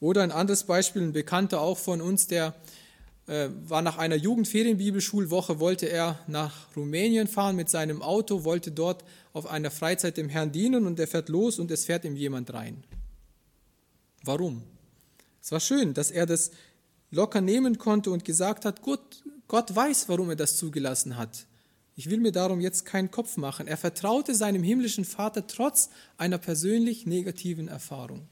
Oder 0.00 0.22
ein 0.22 0.32
anderes 0.32 0.64
Beispiel, 0.64 1.02
ein 1.02 1.12
Bekannter 1.12 1.60
auch 1.60 1.78
von 1.78 2.00
uns, 2.00 2.26
der 2.26 2.54
äh, 3.26 3.48
war 3.66 3.80
nach 3.80 3.96
einer 3.96 4.16
Jugendferienbibelschulwoche, 4.16 5.60
wollte 5.60 5.86
er 5.86 6.18
nach 6.26 6.76
Rumänien 6.76 7.26
fahren 7.26 7.56
mit 7.56 7.70
seinem 7.70 8.02
Auto, 8.02 8.44
wollte 8.44 8.70
dort 8.70 9.04
auf 9.32 9.46
einer 9.46 9.70
Freizeit 9.70 10.16
dem 10.16 10.28
Herrn 10.28 10.52
dienen 10.52 10.86
und 10.86 11.00
er 11.00 11.08
fährt 11.08 11.28
los 11.28 11.58
und 11.58 11.70
es 11.70 11.86
fährt 11.86 12.04
ihm 12.04 12.16
jemand 12.16 12.52
rein. 12.52 12.84
Warum? 14.22 14.62
Es 15.42 15.52
war 15.52 15.60
schön, 15.60 15.94
dass 15.94 16.10
er 16.10 16.26
das 16.26 16.50
locker 17.10 17.40
nehmen 17.40 17.78
konnte 17.78 18.10
und 18.10 18.24
gesagt 18.24 18.64
hat, 18.64 18.82
Gott, 18.82 19.22
Gott 19.48 19.74
weiß, 19.74 20.08
warum 20.08 20.30
er 20.30 20.36
das 20.36 20.56
zugelassen 20.56 21.16
hat. 21.16 21.46
Ich 21.96 22.10
will 22.10 22.18
mir 22.18 22.32
darum 22.32 22.60
jetzt 22.60 22.84
keinen 22.84 23.10
Kopf 23.10 23.36
machen. 23.36 23.68
Er 23.68 23.76
vertraute 23.76 24.34
seinem 24.34 24.62
himmlischen 24.62 25.04
Vater 25.04 25.46
trotz 25.46 25.90
einer 26.16 26.38
persönlich 26.38 27.06
negativen 27.06 27.68
Erfahrung. 27.68 28.26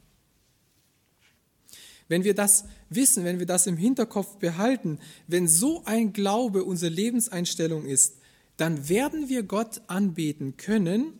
Wenn 2.08 2.24
wir 2.24 2.34
das 2.34 2.64
wissen, 2.90 3.24
wenn 3.24 3.38
wir 3.38 3.46
das 3.46 3.66
im 3.66 3.76
Hinterkopf 3.76 4.36
behalten, 4.36 4.98
wenn 5.28 5.48
so 5.48 5.82
ein 5.84 6.12
Glaube 6.12 6.64
unsere 6.64 6.92
Lebenseinstellung 6.92 7.86
ist, 7.86 8.16
dann 8.56 8.88
werden 8.88 9.28
wir 9.28 9.44
Gott 9.44 9.80
anbeten 9.86 10.56
können, 10.56 11.14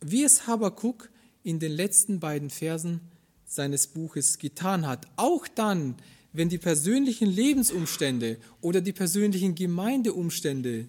wie 0.00 0.24
es 0.24 0.46
Habakuk 0.46 1.10
in 1.42 1.58
den 1.58 1.72
letzten 1.72 2.18
beiden 2.18 2.50
Versen 2.50 3.00
seines 3.44 3.86
Buches 3.86 4.38
getan 4.38 4.86
hat. 4.86 5.06
Auch 5.16 5.46
dann, 5.46 5.96
wenn 6.32 6.48
die 6.48 6.58
persönlichen 6.58 7.28
Lebensumstände 7.28 8.38
oder 8.60 8.80
die 8.80 8.92
persönlichen 8.92 9.54
Gemeindeumstände 9.54 10.88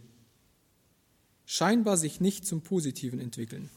scheinbar 1.52 1.98
sich 1.98 2.22
nicht 2.22 2.46
zum 2.46 2.62
Positiven 2.62 3.20
entwickeln. 3.20 3.72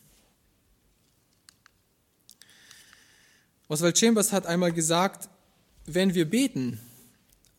Oswald 3.67 3.99
Chambers 3.99 4.31
hat 4.31 4.45
einmal 4.45 4.73
gesagt, 4.73 5.31
wenn 5.87 6.13
wir 6.13 6.29
beten, 6.29 6.79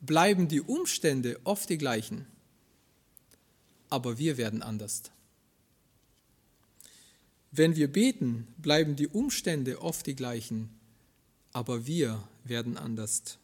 bleiben 0.02 0.48
die 0.48 0.62
Umstände 0.62 1.40
oft 1.46 1.68
die 1.68 1.80
gleichen, 1.80 2.28
aber 3.90 4.20
wir 4.20 4.38
werden 4.38 4.62
anders. 4.62 5.02
Wenn 7.50 7.76
wir 7.76 7.92
beten, 7.92 8.48
bleiben 8.58 8.96
die 8.96 9.08
Umstände 9.08 9.82
oft 9.82 10.06
die 10.06 10.16
gleichen, 10.16 10.70
aber 11.54 11.88
wir 11.88 12.22
werden 12.44 12.78
anders. 12.78 13.40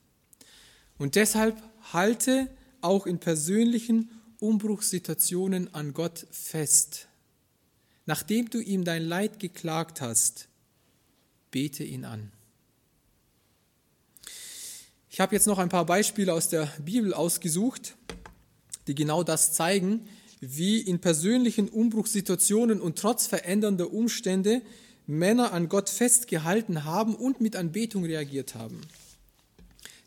Und 1.00 1.16
deshalb 1.16 1.60
halte 1.94 2.48
auch 2.82 3.08
in 3.08 3.20
persönlichen 3.20 4.12
Umbruchssituationen 4.40 5.74
an 5.74 5.94
Gott 5.94 6.26
fest. 6.32 7.08
Nachdem 8.06 8.50
du 8.50 8.60
ihm 8.60 8.84
dein 8.84 9.04
Leid 9.04 9.40
geklagt 9.40 10.02
hast, 10.02 10.48
bete 11.52 11.84
ihn 11.84 12.06
an. 12.06 12.32
Ich 15.10 15.20
habe 15.20 15.36
jetzt 15.36 15.48
noch 15.48 15.58
ein 15.58 15.70
paar 15.70 15.86
Beispiele 15.86 16.34
aus 16.34 16.50
der 16.50 16.68
Bibel 16.84 17.14
ausgesucht, 17.14 17.96
die 18.88 18.96
genau 18.96 19.24
das 19.24 19.54
zeigen, 19.54 20.08
wie 20.40 20.80
in 20.80 21.00
persönlichen 21.00 21.68
Umbruchssituationen 21.68 22.80
und 22.80 22.98
trotz 22.98 23.28
verändernder 23.28 23.92
Umstände 23.92 24.62
Männer 25.06 25.54
an 25.54 25.70
Gott 25.70 25.90
festgehalten 25.90 26.86
haben 26.86 27.16
und 27.16 27.42
mit 27.42 27.56
Anbetung 27.56 28.06
reagiert 28.06 28.56
haben. 28.56 28.82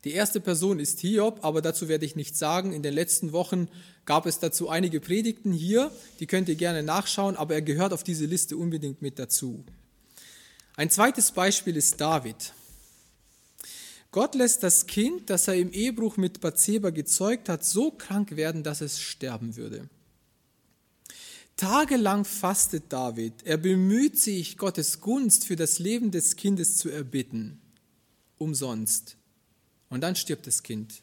Die 0.05 0.13
erste 0.13 0.41
Person 0.41 0.81
ist 0.81 0.99
Hiob, 1.01 1.45
aber 1.45 1.63
dazu 1.63 1.89
werde 1.89 2.05
ich 2.05 2.17
nichts 2.17 2.39
sagen. 2.39 2.73
In 2.73 2.83
den 2.83 2.93
letzten 2.93 3.33
Wochen 3.33 3.69
gab 4.05 4.27
es 4.27 4.41
dazu 4.41 4.69
einige 4.69 5.01
Predigten 5.01 5.53
hier, 5.53 5.93
die 6.19 6.27
könnt 6.27 6.49
ihr 6.49 6.57
gerne 6.57 6.83
nachschauen, 6.83 7.37
aber 7.37 7.55
er 7.55 7.63
gehört 7.63 7.93
auf 7.93 8.03
diese 8.03 8.27
Liste 8.27 8.57
unbedingt 8.57 9.01
mit 9.01 9.19
dazu. 9.19 9.65
Ein 10.75 10.91
zweites 10.91 11.31
Beispiel 11.31 11.77
ist 11.77 12.01
David. 12.01 12.53
Gott 14.11 14.35
lässt 14.35 14.63
das 14.63 14.87
Kind, 14.87 15.31
das 15.31 15.49
er 15.49 15.55
im 15.55 15.71
Ehebruch 15.73 16.17
mit 16.17 16.41
Bathseba 16.41 16.91
gezeugt 16.91 17.49
hat, 17.49 17.65
so 17.65 17.91
krank 17.93 18.37
werden, 18.37 18.63
dass 18.63 18.81
es 18.81 19.01
sterben 19.01 19.57
würde. 19.57 19.89
Tagelang 21.57 22.25
fastet 22.25 22.85
David. 22.89 23.35
Er 23.45 23.57
bemüht 23.57 24.19
sich, 24.19 24.59
Gottes 24.59 25.01
Gunst 25.01 25.47
für 25.47 25.57
das 25.57 25.79
Leben 25.79 26.11
des 26.11 26.37
Kindes 26.37 26.77
zu 26.77 26.91
erbitten. 26.91 27.61
Umsonst. 28.37 29.17
Und 29.93 30.01
dann 30.01 30.17
stirbt 30.17 30.47
das 30.47 30.63
Kind. 30.63 31.03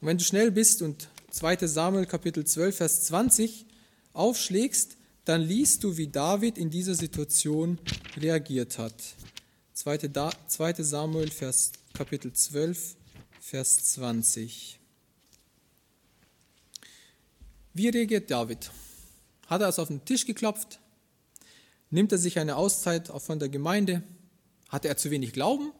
Und 0.00 0.08
wenn 0.08 0.18
du 0.18 0.24
schnell 0.24 0.50
bist 0.50 0.82
und 0.82 1.08
2 1.30 1.68
Samuel 1.68 2.04
Kapitel 2.04 2.44
12, 2.44 2.76
Vers 2.76 3.04
20 3.04 3.64
aufschlägst, 4.12 4.96
dann 5.24 5.40
liest 5.40 5.84
du, 5.84 5.96
wie 5.96 6.08
David 6.08 6.58
in 6.58 6.68
dieser 6.68 6.96
Situation 6.96 7.78
reagiert 8.16 8.78
hat. 8.78 8.92
2. 9.74 10.10
Samuel 10.82 11.30
Vers, 11.30 11.70
Kapitel 11.92 12.32
12, 12.32 12.96
Vers 13.40 13.76
20. 13.92 14.80
Wie 17.72 17.88
reagiert 17.88 18.32
David? 18.32 18.72
Hat 19.46 19.60
er 19.60 19.68
es 19.68 19.78
auf 19.78 19.86
den 19.86 20.04
Tisch 20.04 20.26
geklopft? 20.26 20.80
Nimmt 21.90 22.10
er 22.10 22.18
sich 22.18 22.40
eine 22.40 22.56
Auszeit 22.56 23.12
von 23.18 23.38
der 23.38 23.48
Gemeinde? 23.48 24.02
Hatte 24.70 24.88
er 24.88 24.96
zu 24.96 25.12
wenig 25.12 25.32
Glauben? 25.32 25.70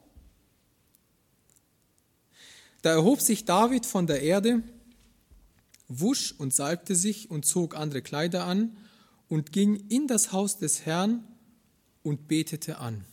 Da 2.82 2.90
erhob 2.90 3.20
sich 3.20 3.44
David 3.44 3.86
von 3.86 4.06
der 4.06 4.22
Erde, 4.22 4.62
wusch 5.88 6.34
und 6.38 6.54
salbte 6.54 6.94
sich 6.94 7.30
und 7.30 7.46
zog 7.46 7.76
andere 7.76 8.02
Kleider 8.02 8.44
an 8.44 8.76
und 9.28 9.52
ging 9.52 9.88
in 9.88 10.06
das 10.06 10.32
Haus 10.32 10.58
des 10.58 10.86
Herrn 10.86 11.24
und 12.02 12.28
betete 12.28 12.78
an. 12.78 13.04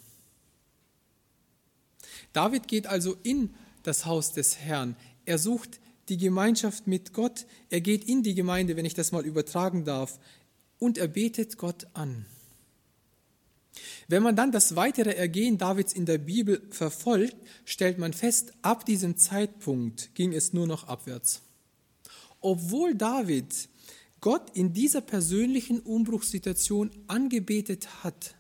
David 2.34 2.68
geht 2.68 2.88
also 2.88 3.16
in 3.24 3.54
das 3.84 4.06
Haus 4.06 4.34
des 4.34 4.58
Herrn. 4.58 4.96
Er 5.26 5.38
sucht 5.38 5.80
die 6.10 6.18
Gemeinschaft 6.18 6.88
mit 6.88 7.14
Gott. 7.14 7.46
Er 7.70 7.82
geht 7.82 8.04
in 8.04 8.24
die 8.24 8.36
Gemeinde, 8.36 8.76
wenn 8.76 8.86
ich 8.86 8.94
das 8.94 9.12
mal 9.12 9.26
übertragen 9.26 9.86
darf, 9.86 10.20
und 10.80 10.98
er 10.98 11.08
betet 11.08 11.58
Gott 11.58 11.88
an. 11.94 12.26
Wenn 14.08 14.24
man 14.24 14.36
dann 14.36 14.52
das 14.52 14.76
weitere 14.76 15.16
Ergehen 15.16 15.58
Davids 15.58 15.94
in 15.94 16.06
der 16.06 16.18
Bibel 16.18 16.62
verfolgt, 16.70 17.36
stellt 17.66 17.98
man 17.98 18.14
fest, 18.14 18.54
ab 18.62 18.86
diesem 18.86 19.18
Zeitpunkt 19.18 20.14
ging 20.16 20.34
es 20.34 20.54
nur 20.54 20.68
noch 20.68 20.88
abwärts. 20.88 21.42
Obwohl 22.40 22.96
David 22.96 23.70
Gott 24.22 24.56
in 24.56 24.74
dieser 24.74 25.02
persönlichen 25.02 25.80
Umbruchssituation 25.80 26.92
angebetet 27.08 28.04
hat, 28.04 28.36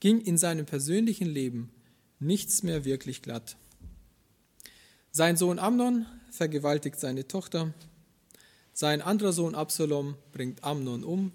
ging 0.00 0.20
in 0.20 0.36
seinem 0.36 0.66
persönlichen 0.66 1.28
Leben 1.28 1.70
nichts 2.18 2.62
mehr 2.62 2.84
wirklich 2.84 3.22
glatt. 3.22 3.56
Sein 5.10 5.36
Sohn 5.36 5.58
Amnon 5.58 6.06
vergewaltigt 6.30 6.98
seine 6.98 7.28
Tochter. 7.28 7.72
Sein 8.72 9.02
anderer 9.02 9.32
Sohn 9.32 9.54
Absalom 9.54 10.16
bringt 10.32 10.64
Amnon 10.64 11.04
um. 11.04 11.32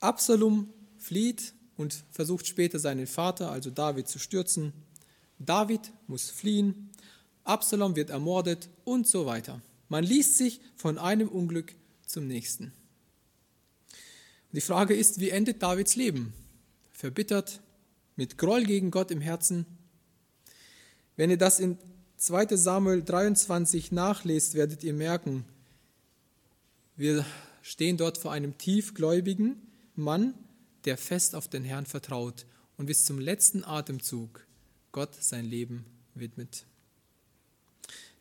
Absalom 0.00 0.68
flieht 0.96 1.54
und 1.78 2.04
versucht 2.10 2.46
später 2.46 2.78
seinen 2.78 3.06
Vater, 3.06 3.50
also 3.50 3.70
David, 3.70 4.08
zu 4.08 4.18
stürzen. 4.18 4.74
David 5.38 5.92
muss 6.08 6.28
fliehen. 6.28 6.90
Absalom 7.44 7.96
wird 7.96 8.10
ermordet 8.10 8.68
und 8.84 9.06
so 9.06 9.24
weiter. 9.24 9.62
Man 9.88 10.04
liest 10.04 10.36
sich 10.36 10.60
von 10.76 10.98
einem 10.98 11.28
Unglück 11.28 11.74
zum 12.04 12.26
nächsten. 12.26 12.72
Die 14.52 14.60
Frage 14.60 14.94
ist, 14.94 15.20
wie 15.20 15.30
endet 15.30 15.62
Davids 15.62 15.94
Leben? 15.94 16.34
Verbittert, 16.92 17.60
mit 18.16 18.36
Groll 18.38 18.64
gegen 18.64 18.90
Gott 18.90 19.10
im 19.10 19.20
Herzen. 19.20 19.64
Wenn 21.16 21.30
ihr 21.30 21.38
das 21.38 21.60
in 21.60 21.78
2 22.16 22.56
Samuel 22.56 23.02
23 23.04 23.92
nachlest, 23.92 24.54
werdet 24.54 24.82
ihr 24.82 24.94
merken, 24.94 25.44
wir 26.96 27.24
stehen 27.62 27.96
dort 27.96 28.18
vor 28.18 28.32
einem 28.32 28.58
tiefgläubigen 28.58 29.62
Mann, 29.94 30.34
der 30.88 30.96
fest 30.96 31.34
auf 31.34 31.48
den 31.48 31.64
Herrn 31.64 31.84
vertraut 31.84 32.46
und 32.78 32.86
bis 32.86 33.04
zum 33.04 33.18
letzten 33.18 33.62
Atemzug 33.62 34.46
Gott 34.90 35.14
sein 35.22 35.44
Leben 35.44 35.84
widmet. 36.14 36.64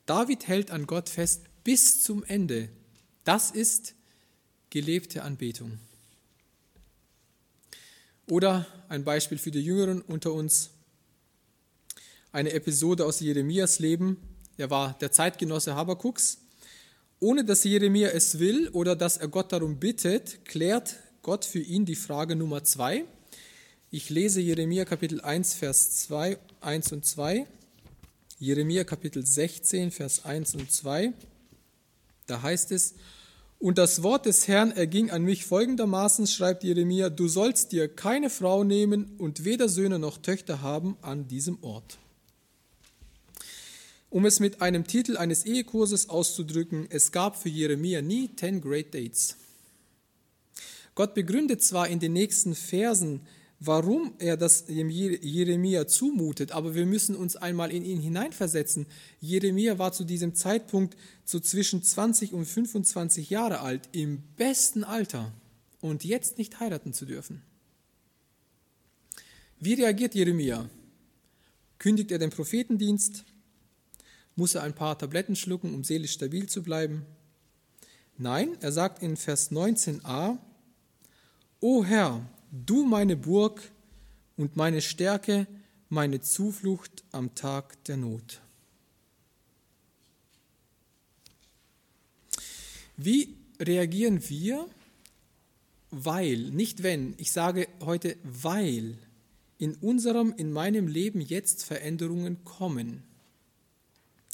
David 0.05 0.49
hält 0.49 0.69
an 0.71 0.85
Gott 0.85 1.07
fest 1.07 1.45
bis 1.63 2.03
zum 2.03 2.25
Ende. 2.25 2.67
Das 3.23 3.51
ist 3.51 3.95
gelebte 4.69 5.23
Anbetung. 5.23 5.79
Oder 8.29 8.67
ein 8.89 9.05
Beispiel 9.05 9.37
für 9.37 9.51
die 9.51 9.63
Jüngeren 9.63 10.01
unter 10.01 10.33
uns 10.33 10.71
eine 12.33 12.51
Episode 12.51 13.05
aus 13.05 13.21
Jeremias 13.21 13.79
Leben. 13.79 14.17
Er 14.57 14.69
war 14.69 14.97
der 14.99 15.13
Zeitgenosse 15.13 15.73
Habakuks. 15.73 16.39
Ohne 17.21 17.45
dass 17.45 17.63
Jeremia 17.63 18.09
es 18.09 18.39
will 18.39 18.67
oder 18.73 18.97
dass 18.97 19.15
er 19.15 19.29
Gott 19.29 19.53
darum 19.53 19.79
bittet, 19.79 20.43
klärt 20.43 20.97
Gott 21.27 21.43
für 21.43 21.59
ihn 21.59 21.83
die 21.83 21.97
Frage 21.97 22.37
Nummer 22.37 22.63
zwei. 22.63 23.03
Ich 23.91 24.09
lese 24.09 24.39
Jeremia 24.39 24.85
Kapitel 24.85 25.19
1, 25.19 25.55
Vers 25.55 25.97
2, 26.03 26.37
1 26.61 26.93
und 26.93 27.05
2. 27.05 27.45
Jeremia 28.39 28.85
Kapitel 28.85 29.25
16, 29.25 29.91
Vers 29.91 30.23
1 30.23 30.55
und 30.55 30.71
2. 30.71 31.11
Da 32.27 32.41
heißt 32.41 32.71
es, 32.71 32.93
und 33.59 33.77
das 33.77 34.03
Wort 34.03 34.25
des 34.25 34.47
Herrn 34.47 34.71
erging 34.71 35.11
an 35.11 35.23
mich 35.23 35.43
folgendermaßen, 35.43 36.27
schreibt 36.27 36.63
Jeremia, 36.63 37.09
du 37.09 37.27
sollst 37.27 37.73
dir 37.73 37.89
keine 37.89 38.29
Frau 38.29 38.63
nehmen 38.63 39.17
und 39.17 39.43
weder 39.43 39.67
Söhne 39.67 39.99
noch 39.99 40.19
Töchter 40.19 40.61
haben 40.61 40.95
an 41.01 41.27
diesem 41.27 41.61
Ort. 41.61 41.97
Um 44.09 44.25
es 44.25 44.39
mit 44.39 44.61
einem 44.61 44.87
Titel 44.87 45.17
eines 45.17 45.45
Ehekurses 45.45 46.07
auszudrücken, 46.07 46.87
es 46.89 47.11
gab 47.11 47.35
für 47.35 47.49
Jeremia 47.49 48.01
nie 48.01 48.29
Ten 48.29 48.61
Great 48.61 48.93
Dates. 48.93 49.35
Gott 50.97 51.13
begründet 51.13 51.61
zwar 51.61 51.89
in 51.89 51.99
den 51.99 52.13
nächsten 52.13 52.55
Versen, 52.55 53.21
warum 53.59 54.15
er 54.17 54.35
das 54.35 54.63
Jeremia 54.67 55.85
zumutet, 55.85 56.51
aber 56.51 56.73
wir 56.73 56.87
müssen 56.87 57.15
uns 57.15 57.35
einmal 57.35 57.71
in 57.71 57.85
ihn 57.85 57.99
hineinversetzen. 57.99 58.87
Jeremia 59.21 59.77
war 59.77 59.93
zu 59.93 60.05
diesem 60.05 60.33
Zeitpunkt 60.33 60.97
so 61.23 61.39
zwischen 61.39 61.83
20 61.83 62.33
und 62.33 62.45
25 62.45 63.29
Jahre 63.29 63.59
alt, 63.59 63.89
im 63.91 64.23
besten 64.37 64.83
Alter 64.83 65.31
und 65.81 66.03
jetzt 66.03 66.39
nicht 66.39 66.59
heiraten 66.59 66.93
zu 66.93 67.05
dürfen. 67.05 67.43
Wie 69.59 69.75
reagiert 69.75 70.15
Jeremia? 70.15 70.67
Kündigt 71.77 72.09
er 72.09 72.17
den 72.17 72.31
Prophetendienst? 72.31 73.23
Muss 74.35 74.55
er 74.55 74.63
ein 74.63 74.73
paar 74.73 74.97
Tabletten 74.97 75.35
schlucken, 75.35 75.75
um 75.75 75.83
seelisch 75.83 76.13
stabil 76.13 76.49
zu 76.49 76.63
bleiben? 76.63 77.05
Nein, 78.17 78.57
er 78.61 78.71
sagt 78.71 79.03
in 79.03 79.15
Vers 79.15 79.51
19a, 79.51 80.39
O 81.59 81.83
Herr, 81.83 82.27
du 82.51 82.85
meine 82.85 83.15
Burg 83.15 83.71
und 84.35 84.55
meine 84.55 84.81
Stärke, 84.81 85.47
meine 85.89 86.21
Zuflucht 86.21 87.03
am 87.11 87.35
Tag 87.35 87.83
der 87.85 87.97
Not. 87.97 88.41
Wie 92.95 93.35
reagieren 93.59 94.27
wir, 94.29 94.67
weil, 95.89 96.37
nicht 96.51 96.83
wenn, 96.83 97.13
ich 97.17 97.31
sage 97.31 97.67
heute 97.81 98.17
weil, 98.23 98.97
in 99.57 99.75
unserem, 99.75 100.33
in 100.37 100.51
meinem 100.51 100.87
Leben 100.87 101.21
jetzt 101.21 101.63
Veränderungen 101.63 102.43
kommen? 102.43 103.03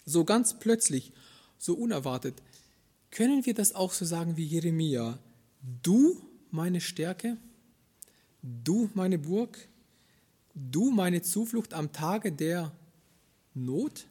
so 0.05 0.25
ganz 0.25 0.59
plötzlich, 0.59 1.12
so 1.57 1.75
unerwartet, 1.75 2.36
können 3.12 3.45
wir 3.45 3.53
das 3.53 3.75
auch 3.75 3.93
so 3.93 4.05
sagen 4.05 4.38
wie 4.38 4.45
Jeremia? 4.45 5.19
Du 5.81 6.21
meine 6.53 6.81
Stärke, 6.81 7.35
du 8.43 8.89
meine 8.93 9.17
Burg, 9.17 9.57
du 10.53 10.91
meine 10.91 11.23
Zuflucht 11.23 11.73
am 11.73 11.91
Tage 11.91 12.31
der 12.31 12.71
Not? 13.55 14.05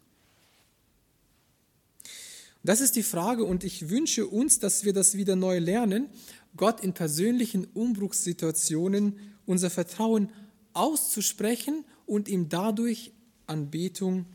Das 2.65 2.81
ist 2.81 2.97
die 2.97 3.05
Frage 3.05 3.45
und 3.45 3.63
ich 3.63 3.91
wünsche 3.91 4.27
uns, 4.27 4.59
dass 4.59 4.85
wir 4.85 4.93
das 4.93 5.17
wieder 5.17 5.37
neu 5.37 5.59
lernen, 5.59 6.09
Gott 6.57 6.81
in 6.81 6.93
persönlichen 6.93 7.65
Umbruchssituationen 7.65 9.19
unser 9.47 9.71
Vertrauen 9.71 10.29
auszusprechen 10.73 11.85
und 12.07 12.29
ihm 12.29 12.49
dadurch 12.49 13.13
Anbetung 13.47 14.27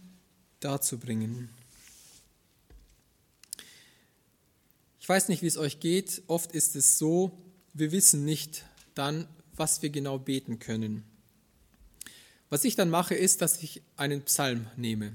darzubringen. 0.62 1.50
Ich 5.02 5.10
weiß 5.10 5.28
nicht, 5.28 5.41
wie 5.41 5.48
es 5.48 5.58
euch 5.58 5.82
geht. 5.82 6.22
Oft 6.28 6.54
ist 6.54 6.76
es 6.76 6.98
so, 6.98 7.32
wir 7.78 7.92
wissen 7.92 8.26
nicht 8.26 8.66
dann, 8.96 9.28
was 9.56 9.82
wir 9.82 9.90
genau 9.90 10.18
beten 10.18 10.60
können. 10.60 11.04
Was 12.50 12.63
ich 12.63 12.76
dann 12.76 12.90
mache, 12.90 13.13
ist, 13.13 13.42
dass 13.42 13.62
ich 13.62 13.82
einen 13.98 14.22
Psalm 14.24 14.68
nehme. 14.78 15.13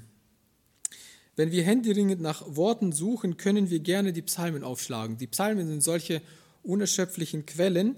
Wenn 1.34 1.50
wir 1.50 1.64
händeringend 1.64 2.20
nach 2.20 2.44
Worten 2.54 2.92
suchen, 2.92 3.36
können 3.36 3.70
wir 3.70 3.80
gerne 3.80 4.12
die 4.12 4.22
Psalmen 4.22 4.62
aufschlagen. 4.64 5.16
Die 5.16 5.26
Psalmen 5.26 5.66
sind 5.66 5.82
solche 5.82 6.20
unerschöpflichen 6.62 7.46
Quellen, 7.46 7.96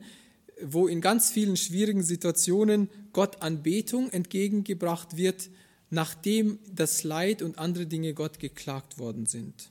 wo 0.62 0.87
in 0.87 1.00
ganz 1.00 1.31
vielen 1.31 1.57
schwierigen 1.57 2.03
Situationen 2.03 2.88
Gott 3.12 3.42
Anbetung 3.42 4.11
entgegengebracht 4.11 5.16
wird, 5.16 5.50
nachdem 5.90 6.59
das 6.72 7.03
Leid 7.03 7.42
und 7.42 7.59
andere 7.59 7.87
Dinge 7.87 8.14
Gott 8.14 8.38
geklagt 8.38 8.98
worden 8.98 9.27
sind. 9.27 9.70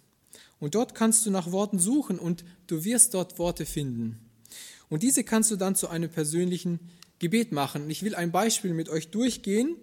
Und 0.60 0.75
dort 0.75 0.93
kannst 0.93 1.25
du 1.25 1.32
nach 1.32 1.51
Worten 1.51 1.79
suchen 1.79 2.19
und 2.19 2.44
du 2.67 2.83
wirst 2.83 3.13
dort 3.13 3.39
Worte 3.39 3.65
finden. 3.65 4.19
Und 4.90 5.04
diese 5.04 5.23
kannst 5.23 5.52
du 5.52 5.56
dann 5.56 5.75
zu 5.75 5.88
einem 5.88 6.10
persönlichen 6.10 6.79
Gebet 7.19 7.52
machen. 7.52 7.90
Ich 7.90 8.04
will 8.04 8.15
ein 8.15 8.31
Beispiel 8.31 8.73
mit 8.73 8.90
euch 8.90 9.10
durchgehen. 9.10 9.77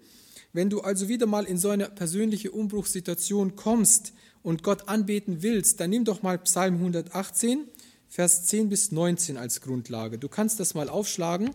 Wenn 0.53 0.68
du 0.68 0.80
also 0.80 1.09
wieder 1.09 1.26
mal 1.26 1.44
in 1.44 1.59
so 1.59 1.70
eine 1.70 1.88
persönliche 1.88 2.51
Umbruchssituation 2.51 3.57
kommst 3.57 4.12
und 4.42 4.62
Gott 4.62 4.88
anbeten 4.88 5.42
willst, 5.42 5.80
dann 5.80 5.90
nimm 5.90 6.05
doch 6.05 6.22
mal 6.22 6.38
Psalm 6.38 6.74
118, 6.74 7.66
Vers 8.09 8.46
10 8.46 8.68
bis 8.68 8.90
19 8.90 9.36
als 9.36 9.61
Grundlage. 9.61 10.18
Du 10.18 10.28
kannst 10.28 10.59
das 10.59 10.74
mal 10.74 10.88
aufschlagen. 10.88 11.51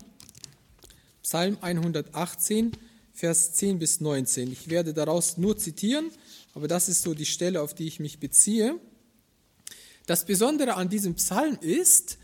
Psalm 1.22 1.58
118, 1.60 2.72
Vers 3.14 3.54
10 3.54 3.80
bis 3.80 4.00
19. 4.00 4.52
Ich 4.52 4.70
werde 4.70 4.94
daraus 4.94 5.38
nur 5.38 5.58
zitieren, 5.58 6.12
aber 6.54 6.68
das 6.68 6.88
ist 6.88 7.02
so 7.02 7.14
die 7.14 7.26
Stelle, 7.26 7.62
auf 7.62 7.74
die 7.74 7.88
ich 7.88 8.00
mich 8.00 8.20
beziehe. 8.20 8.80
Das 10.06 10.26
Besondere 10.26 10.76
an 10.76 10.88
diesem 10.88 11.16
Psalm 11.16 11.58
ist, 11.62 12.18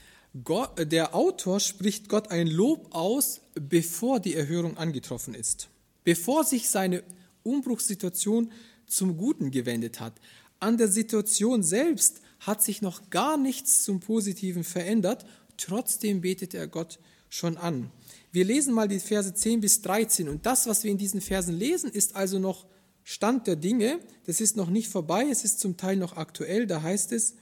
Gott, 0.44 0.92
der 0.92 1.14
Autor 1.14 1.60
spricht 1.60 2.08
Gott 2.08 2.32
ein 2.32 2.48
Lob 2.48 2.88
aus, 2.92 3.42
bevor 3.54 4.20
die 4.20 4.36
Erhörung 4.36 4.78
angetroffen 4.78 5.34
ist. 5.34 5.68
bevor 6.04 6.44
sich 6.44 6.70
seine 6.70 7.04
Umbruchssituation 7.44 8.52
zum 8.88 9.18
Guten 9.18 9.52
gewendet 9.52 10.00
hat. 10.00 10.14
An 10.60 10.78
der 10.78 10.88
Situation 10.88 11.64
selbst 11.64 12.22
hat 12.40 12.64
sich 12.64 12.82
noch 12.82 13.10
gar 13.10 13.38
nichts 13.38 13.84
zum 13.84 14.00
Positiven 14.00 14.64
verändert, 14.64 15.26
trotzdem 15.58 16.22
betet 16.22 16.54
er 16.54 16.68
Gott 16.68 17.00
schon 17.30 17.58
an. 17.58 17.92
Wir 18.32 18.46
lesen 18.46 18.74
mal 18.74 18.88
die 18.88 19.00
Verse 19.00 19.34
10 19.34 19.62
bis 19.62 19.82
13 19.82 20.28
und 20.28 20.46
das, 20.46 20.68
was 20.68 20.84
wir 20.84 20.92
in 20.92 20.98
diesen 20.98 21.22
Versen 21.22 21.56
lesen, 21.56 21.92
ist 21.92 22.16
also 22.16 22.40
noch 22.40 22.66
Stand 23.04 23.48
der 23.48 23.56
Dinge, 23.56 24.00
das 24.26 24.42
ist 24.42 24.58
noch 24.58 24.70
nicht 24.70 24.88
vorbei, 24.88 25.28
es 25.30 25.44
ist 25.44 25.60
zum 25.60 25.78
Teil 25.78 25.98
noch 25.98 26.18
aktuell, 26.18 26.68
da 26.68 26.82
heißt 26.82 27.12
es, 27.12 27.36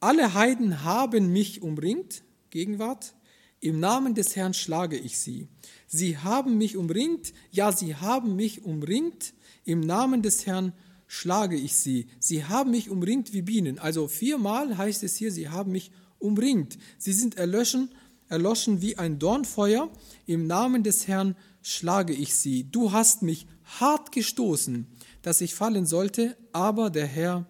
alle 0.00 0.34
Heiden 0.34 0.82
haben 0.82 1.32
mich 1.32 1.62
umringt, 1.62 2.22
Gegenwart, 2.50 3.14
im 3.60 3.78
Namen 3.78 4.14
des 4.14 4.34
Herrn 4.36 4.54
schlage 4.54 4.96
ich 4.96 5.18
sie. 5.18 5.46
Sie 5.86 6.16
haben 6.16 6.56
mich 6.56 6.76
umringt, 6.76 7.34
ja, 7.50 7.72
sie 7.72 7.94
haben 7.94 8.34
mich 8.34 8.64
umringt, 8.64 9.34
im 9.64 9.80
Namen 9.80 10.22
des 10.22 10.46
Herrn 10.46 10.72
schlage 11.06 11.56
ich 11.56 11.76
sie. 11.76 12.06
Sie 12.18 12.44
haben 12.44 12.70
mich 12.70 12.88
umringt 12.88 13.32
wie 13.34 13.42
Bienen. 13.42 13.78
Also 13.78 14.08
viermal 14.08 14.78
heißt 14.78 15.02
es 15.02 15.16
hier, 15.16 15.30
sie 15.30 15.48
haben 15.48 15.72
mich 15.72 15.90
umringt. 16.18 16.78
Sie 16.98 17.12
sind 17.12 17.36
erlöschen, 17.36 17.90
erloschen 18.28 18.80
wie 18.80 18.96
ein 18.96 19.18
Dornfeuer. 19.18 19.90
Im 20.26 20.46
Namen 20.46 20.82
des 20.82 21.08
Herrn 21.08 21.36
schlage 21.62 22.14
ich 22.14 22.34
sie. 22.34 22.64
Du 22.70 22.92
hast 22.92 23.22
mich 23.22 23.46
hart 23.80 24.12
gestoßen, 24.12 24.86
dass 25.20 25.40
ich 25.40 25.54
fallen 25.54 25.84
sollte, 25.84 26.36
aber 26.52 26.88
der 26.90 27.06
Herr 27.06 27.46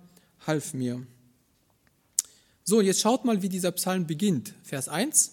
half 0.46 0.74
mir. 0.74 1.06
So, 2.70 2.80
jetzt 2.80 3.00
schaut 3.00 3.24
mal, 3.24 3.42
wie 3.42 3.48
dieser 3.48 3.72
Psalm 3.72 4.06
beginnt. 4.06 4.54
Vers 4.62 4.88
1. 4.88 5.32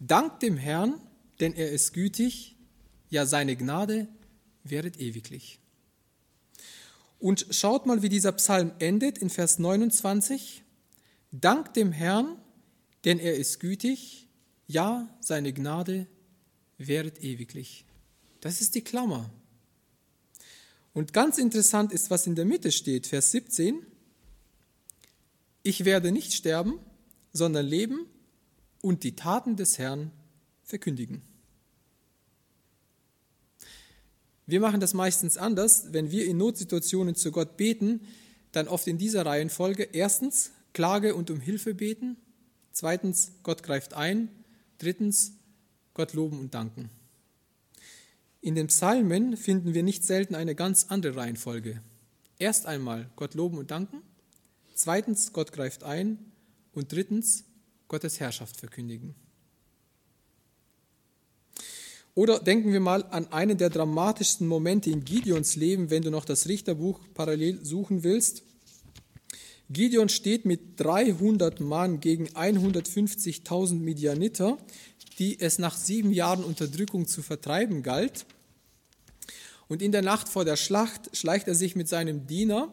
Dank 0.00 0.40
dem 0.40 0.56
Herrn, 0.56 0.98
denn 1.40 1.52
er 1.52 1.70
ist 1.70 1.92
gütig, 1.92 2.56
ja 3.10 3.26
seine 3.26 3.54
Gnade 3.54 4.08
wäret 4.64 4.98
ewiglich. 4.98 5.58
Und 7.18 7.48
schaut 7.50 7.84
mal, 7.84 8.00
wie 8.00 8.08
dieser 8.08 8.32
Psalm 8.32 8.72
endet 8.78 9.18
in 9.18 9.28
Vers 9.28 9.58
29. 9.58 10.62
Dank 11.32 11.74
dem 11.74 11.92
Herrn, 11.92 12.38
denn 13.04 13.18
er 13.18 13.36
ist 13.36 13.60
gütig, 13.60 14.26
ja 14.66 15.06
seine 15.20 15.52
Gnade 15.52 16.06
wäret 16.78 17.22
ewiglich. 17.22 17.84
Das 18.40 18.62
ist 18.62 18.74
die 18.74 18.82
Klammer. 18.82 19.28
Und 20.94 21.12
ganz 21.12 21.36
interessant 21.36 21.92
ist, 21.92 22.10
was 22.10 22.26
in 22.26 22.36
der 22.36 22.46
Mitte 22.46 22.72
steht, 22.72 23.06
Vers 23.06 23.32
17. 23.32 23.84
Ich 25.68 25.84
werde 25.84 26.12
nicht 26.12 26.32
sterben, 26.32 26.80
sondern 27.34 27.66
leben 27.66 28.06
und 28.80 29.04
die 29.04 29.16
Taten 29.16 29.54
des 29.54 29.76
Herrn 29.76 30.10
verkündigen. 30.62 31.20
Wir 34.46 34.60
machen 34.60 34.80
das 34.80 34.94
meistens 34.94 35.36
anders, 35.36 35.92
wenn 35.92 36.10
wir 36.10 36.24
in 36.24 36.38
Notsituationen 36.38 37.16
zu 37.16 37.32
Gott 37.32 37.58
beten, 37.58 38.00
dann 38.50 38.66
oft 38.66 38.86
in 38.86 38.96
dieser 38.96 39.26
Reihenfolge. 39.26 39.82
Erstens 39.92 40.52
Klage 40.72 41.14
und 41.14 41.30
um 41.30 41.38
Hilfe 41.38 41.74
beten. 41.74 42.16
Zweitens 42.72 43.32
Gott 43.42 43.62
greift 43.62 43.92
ein. 43.92 44.30
Drittens 44.78 45.34
Gott 45.92 46.14
loben 46.14 46.40
und 46.40 46.54
danken. 46.54 46.88
In 48.40 48.54
den 48.54 48.68
Psalmen 48.68 49.36
finden 49.36 49.74
wir 49.74 49.82
nicht 49.82 50.02
selten 50.02 50.34
eine 50.34 50.54
ganz 50.54 50.86
andere 50.88 51.16
Reihenfolge. 51.16 51.82
Erst 52.38 52.64
einmal 52.64 53.10
Gott 53.16 53.34
loben 53.34 53.58
und 53.58 53.70
danken. 53.70 54.07
Zweitens 54.78 55.32
Gott 55.32 55.50
greift 55.50 55.82
ein. 55.82 56.18
Und 56.72 56.92
drittens 56.92 57.42
Gottes 57.88 58.20
Herrschaft 58.20 58.56
verkündigen. 58.56 59.16
Oder 62.14 62.38
denken 62.38 62.72
wir 62.72 62.78
mal 62.78 63.02
an 63.10 63.32
einen 63.32 63.58
der 63.58 63.70
dramatischsten 63.70 64.46
Momente 64.46 64.90
in 64.90 65.04
Gideons 65.04 65.56
Leben, 65.56 65.90
wenn 65.90 66.02
du 66.02 66.12
noch 66.12 66.24
das 66.24 66.46
Richterbuch 66.46 67.00
parallel 67.14 67.64
suchen 67.64 68.04
willst. 68.04 68.44
Gideon 69.68 70.08
steht 70.08 70.44
mit 70.44 70.78
300 70.78 71.58
Mann 71.58 71.98
gegen 71.98 72.28
150.000 72.28 73.74
Midianiter, 73.74 74.58
die 75.18 75.40
es 75.40 75.58
nach 75.58 75.76
sieben 75.76 76.12
Jahren 76.12 76.44
Unterdrückung 76.44 77.08
zu 77.08 77.22
vertreiben 77.22 77.82
galt. 77.82 78.26
Und 79.66 79.82
in 79.82 79.90
der 79.90 80.02
Nacht 80.02 80.28
vor 80.28 80.44
der 80.44 80.56
Schlacht 80.56 81.16
schleicht 81.16 81.48
er 81.48 81.56
sich 81.56 81.74
mit 81.74 81.88
seinem 81.88 82.28
Diener 82.28 82.72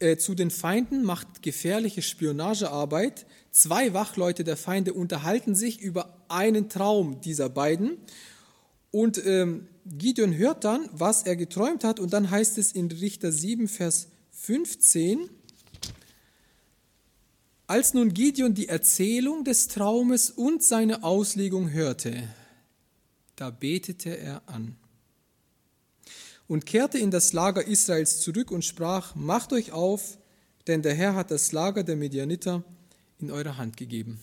äh, 0.00 0.16
zu 0.16 0.34
den 0.34 0.50
Feinden, 0.50 1.04
macht 1.04 1.42
gefährliche 1.42 2.02
Spionagearbeit. 2.02 3.26
Zwei 3.50 3.94
Wachleute 3.94 4.44
der 4.44 4.56
Feinde 4.56 4.94
unterhalten 4.94 5.54
sich 5.54 5.80
über 5.80 6.16
einen 6.28 6.68
Traum 6.68 7.20
dieser 7.20 7.48
beiden. 7.48 7.98
Und 8.90 9.24
ähm, 9.26 9.66
Gideon 9.86 10.36
hört 10.36 10.64
dann, 10.64 10.88
was 10.92 11.24
er 11.24 11.36
geträumt 11.36 11.84
hat. 11.84 12.00
Und 12.00 12.12
dann 12.12 12.30
heißt 12.30 12.58
es 12.58 12.72
in 12.72 12.90
Richter 12.90 13.32
7, 13.32 13.68
Vers 13.68 14.08
15, 14.30 15.28
als 17.66 17.92
nun 17.92 18.14
Gideon 18.14 18.54
die 18.54 18.68
Erzählung 18.68 19.44
des 19.44 19.68
Traumes 19.68 20.30
und 20.30 20.62
seine 20.62 21.02
Auslegung 21.02 21.70
hörte, 21.70 22.26
da 23.36 23.50
betete 23.50 24.16
er 24.16 24.40
an 24.46 24.77
und 26.48 26.66
kehrte 26.66 26.98
in 26.98 27.10
das 27.10 27.32
Lager 27.32 27.66
Israels 27.66 28.20
zurück 28.20 28.50
und 28.50 28.64
sprach, 28.64 29.14
macht 29.14 29.52
euch 29.52 29.70
auf, 29.70 30.18
denn 30.66 30.82
der 30.82 30.94
Herr 30.94 31.14
hat 31.14 31.30
das 31.30 31.52
Lager 31.52 31.84
der 31.84 31.96
Medianiter 31.96 32.64
in 33.20 33.30
eure 33.30 33.56
Hand 33.58 33.76
gegeben. 33.76 34.18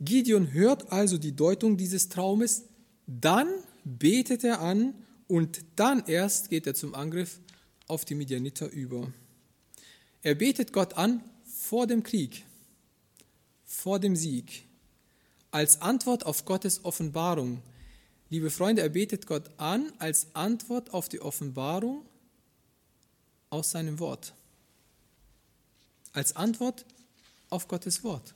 Gideon 0.00 0.52
hört 0.52 0.92
also 0.92 1.18
die 1.18 1.34
Deutung 1.34 1.76
dieses 1.76 2.08
Traumes, 2.08 2.64
dann 3.06 3.48
betet 3.84 4.44
er 4.44 4.60
an 4.60 4.94
und 5.26 5.62
dann 5.76 6.04
erst 6.06 6.50
geht 6.50 6.66
er 6.66 6.74
zum 6.74 6.94
Angriff 6.94 7.40
auf 7.86 8.04
die 8.04 8.14
Medianiter 8.14 8.70
über. 8.70 9.12
Er 10.22 10.34
betet 10.34 10.72
Gott 10.72 10.94
an 10.94 11.22
vor 11.44 11.86
dem 11.86 12.02
Krieg, 12.02 12.44
vor 13.64 13.98
dem 13.98 14.16
Sieg, 14.16 14.64
als 15.50 15.82
Antwort 15.82 16.24
auf 16.24 16.44
Gottes 16.44 16.84
Offenbarung, 16.84 17.62
Liebe 18.32 18.50
Freunde, 18.50 18.82
er 18.82 18.90
betet 18.90 19.26
Gott 19.26 19.50
an 19.56 19.92
als 19.98 20.28
Antwort 20.34 20.94
auf 20.94 21.08
die 21.08 21.20
Offenbarung 21.20 22.06
aus 23.50 23.72
seinem 23.72 23.98
Wort. 23.98 24.34
Als 26.12 26.36
Antwort 26.36 26.86
auf 27.50 27.66
Gottes 27.66 28.04
Wort. 28.04 28.34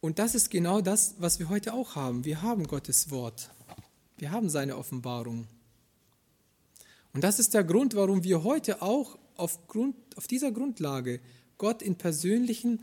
Und 0.00 0.18
das 0.18 0.34
ist 0.34 0.50
genau 0.50 0.80
das, 0.80 1.16
was 1.18 1.38
wir 1.38 1.50
heute 1.50 1.74
auch 1.74 1.96
haben. 1.96 2.24
Wir 2.24 2.40
haben 2.40 2.66
Gottes 2.66 3.10
Wort. 3.10 3.50
Wir 4.16 4.30
haben 4.30 4.48
seine 4.48 4.78
Offenbarung. 4.78 5.46
Und 7.12 7.22
das 7.22 7.38
ist 7.38 7.52
der 7.52 7.62
Grund, 7.62 7.94
warum 7.94 8.24
wir 8.24 8.42
heute 8.42 8.80
auch 8.80 9.18
auf, 9.36 9.68
Grund, 9.68 9.96
auf 10.16 10.26
dieser 10.26 10.50
Grundlage 10.50 11.20
Gott 11.58 11.82
in 11.82 11.96
persönlichen 11.96 12.82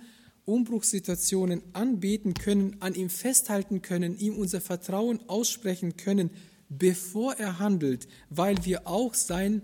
Umbruchssituationen 0.49 1.61
anbeten 1.73 2.33
können, 2.33 2.77
an 2.81 2.95
ihm 2.95 3.09
festhalten 3.09 3.81
können, 3.81 4.17
ihm 4.17 4.37
unser 4.37 4.61
Vertrauen 4.61 5.19
aussprechen 5.29 5.95
können, 5.95 6.31
bevor 6.69 7.35
er 7.35 7.59
handelt, 7.59 8.07
weil 8.29 8.63
wir 8.65 8.87
auch 8.87 9.13
sein 9.13 9.61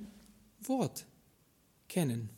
Wort 0.61 1.05
kennen. 1.88 2.29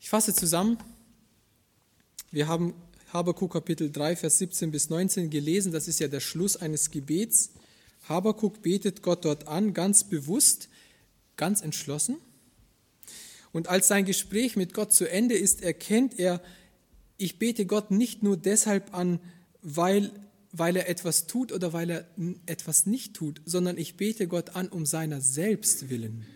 Ich 0.00 0.08
fasse 0.08 0.34
zusammen. 0.34 0.78
Wir 2.30 2.48
haben 2.48 2.74
Habakuk 3.12 3.52
Kapitel 3.52 3.90
3, 3.90 4.16
Vers 4.16 4.38
17 4.38 4.70
bis 4.70 4.90
19 4.90 5.30
gelesen. 5.30 5.72
Das 5.72 5.86
ist 5.86 6.00
ja 6.00 6.08
der 6.08 6.20
Schluss 6.20 6.56
eines 6.56 6.90
Gebets. 6.90 7.52
Habakuk 8.08 8.62
betet 8.62 9.02
Gott 9.02 9.24
dort 9.24 9.48
an, 9.48 9.74
ganz 9.74 10.04
bewusst, 10.04 10.68
ganz 11.36 11.60
entschlossen. 11.60 12.16
Und 13.52 13.68
als 13.68 13.88
sein 13.88 14.04
Gespräch 14.04 14.56
mit 14.56 14.74
Gott 14.74 14.92
zu 14.92 15.08
Ende 15.08 15.34
ist, 15.34 15.62
erkennt 15.62 16.18
er, 16.18 16.42
ich 17.18 17.38
bete 17.38 17.66
Gott 17.66 17.90
nicht 17.90 18.22
nur 18.22 18.36
deshalb 18.36 18.94
an, 18.94 19.20
weil, 19.60 20.10
weil 20.52 20.76
er 20.76 20.88
etwas 20.88 21.26
tut 21.26 21.52
oder 21.52 21.72
weil 21.72 21.90
er 21.90 22.06
etwas 22.46 22.86
nicht 22.86 23.14
tut, 23.14 23.40
sondern 23.44 23.78
ich 23.78 23.96
bete 23.96 24.26
Gott 24.26 24.56
an 24.56 24.68
um 24.68 24.86
seiner 24.86 25.20
selbst 25.20 25.90
willen. 25.90 26.26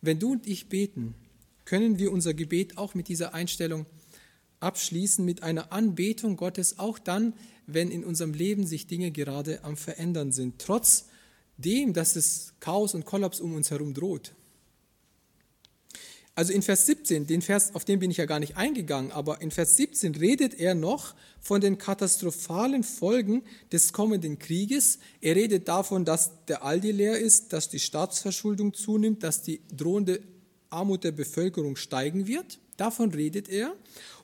Wenn 0.00 0.18
du 0.18 0.32
und 0.32 0.46
ich 0.46 0.68
beten, 0.68 1.14
können 1.64 1.98
wir 1.98 2.10
unser 2.10 2.32
Gebet 2.32 2.78
auch 2.78 2.94
mit 2.94 3.08
dieser 3.08 3.34
Einstellung 3.34 3.86
abschließen, 4.60 5.24
mit 5.24 5.42
einer 5.42 5.72
Anbetung 5.72 6.36
Gottes, 6.36 6.78
auch 6.78 6.98
dann, 6.98 7.34
wenn 7.66 7.90
in 7.90 8.04
unserem 8.04 8.32
Leben 8.32 8.66
sich 8.66 8.86
Dinge 8.86 9.10
gerade 9.10 9.62
am 9.64 9.76
Verändern 9.76 10.32
sind, 10.32 10.58
trotz 10.58 11.09
dem, 11.60 11.92
dass 11.92 12.16
es 12.16 12.54
Chaos 12.60 12.94
und 12.94 13.04
Kollaps 13.04 13.40
um 13.40 13.54
uns 13.54 13.70
herum 13.70 13.94
droht. 13.94 14.32
Also 16.34 16.52
in 16.52 16.62
Vers 16.62 16.86
17, 16.86 17.26
den 17.26 17.42
Vers, 17.42 17.74
auf 17.74 17.84
den 17.84 17.98
bin 17.98 18.10
ich 18.10 18.16
ja 18.16 18.24
gar 18.24 18.38
nicht 18.38 18.56
eingegangen, 18.56 19.10
aber 19.10 19.42
in 19.42 19.50
Vers 19.50 19.76
17 19.76 20.14
redet 20.14 20.54
er 20.54 20.74
noch 20.74 21.14
von 21.40 21.60
den 21.60 21.76
katastrophalen 21.76 22.82
Folgen 22.82 23.42
des 23.72 23.92
kommenden 23.92 24.38
Krieges. 24.38 25.00
Er 25.20 25.36
redet 25.36 25.68
davon, 25.68 26.04
dass 26.04 26.30
der 26.46 26.64
Aldi 26.64 26.92
leer 26.92 27.18
ist, 27.18 27.52
dass 27.52 27.68
die 27.68 27.80
Staatsverschuldung 27.80 28.74
zunimmt, 28.74 29.22
dass 29.22 29.42
die 29.42 29.60
drohende 29.76 30.22
Armut 30.70 31.04
der 31.04 31.12
Bevölkerung 31.12 31.76
steigen 31.76 32.26
wird. 32.26 32.58
Davon 32.76 33.10
redet 33.10 33.48
er. 33.48 33.74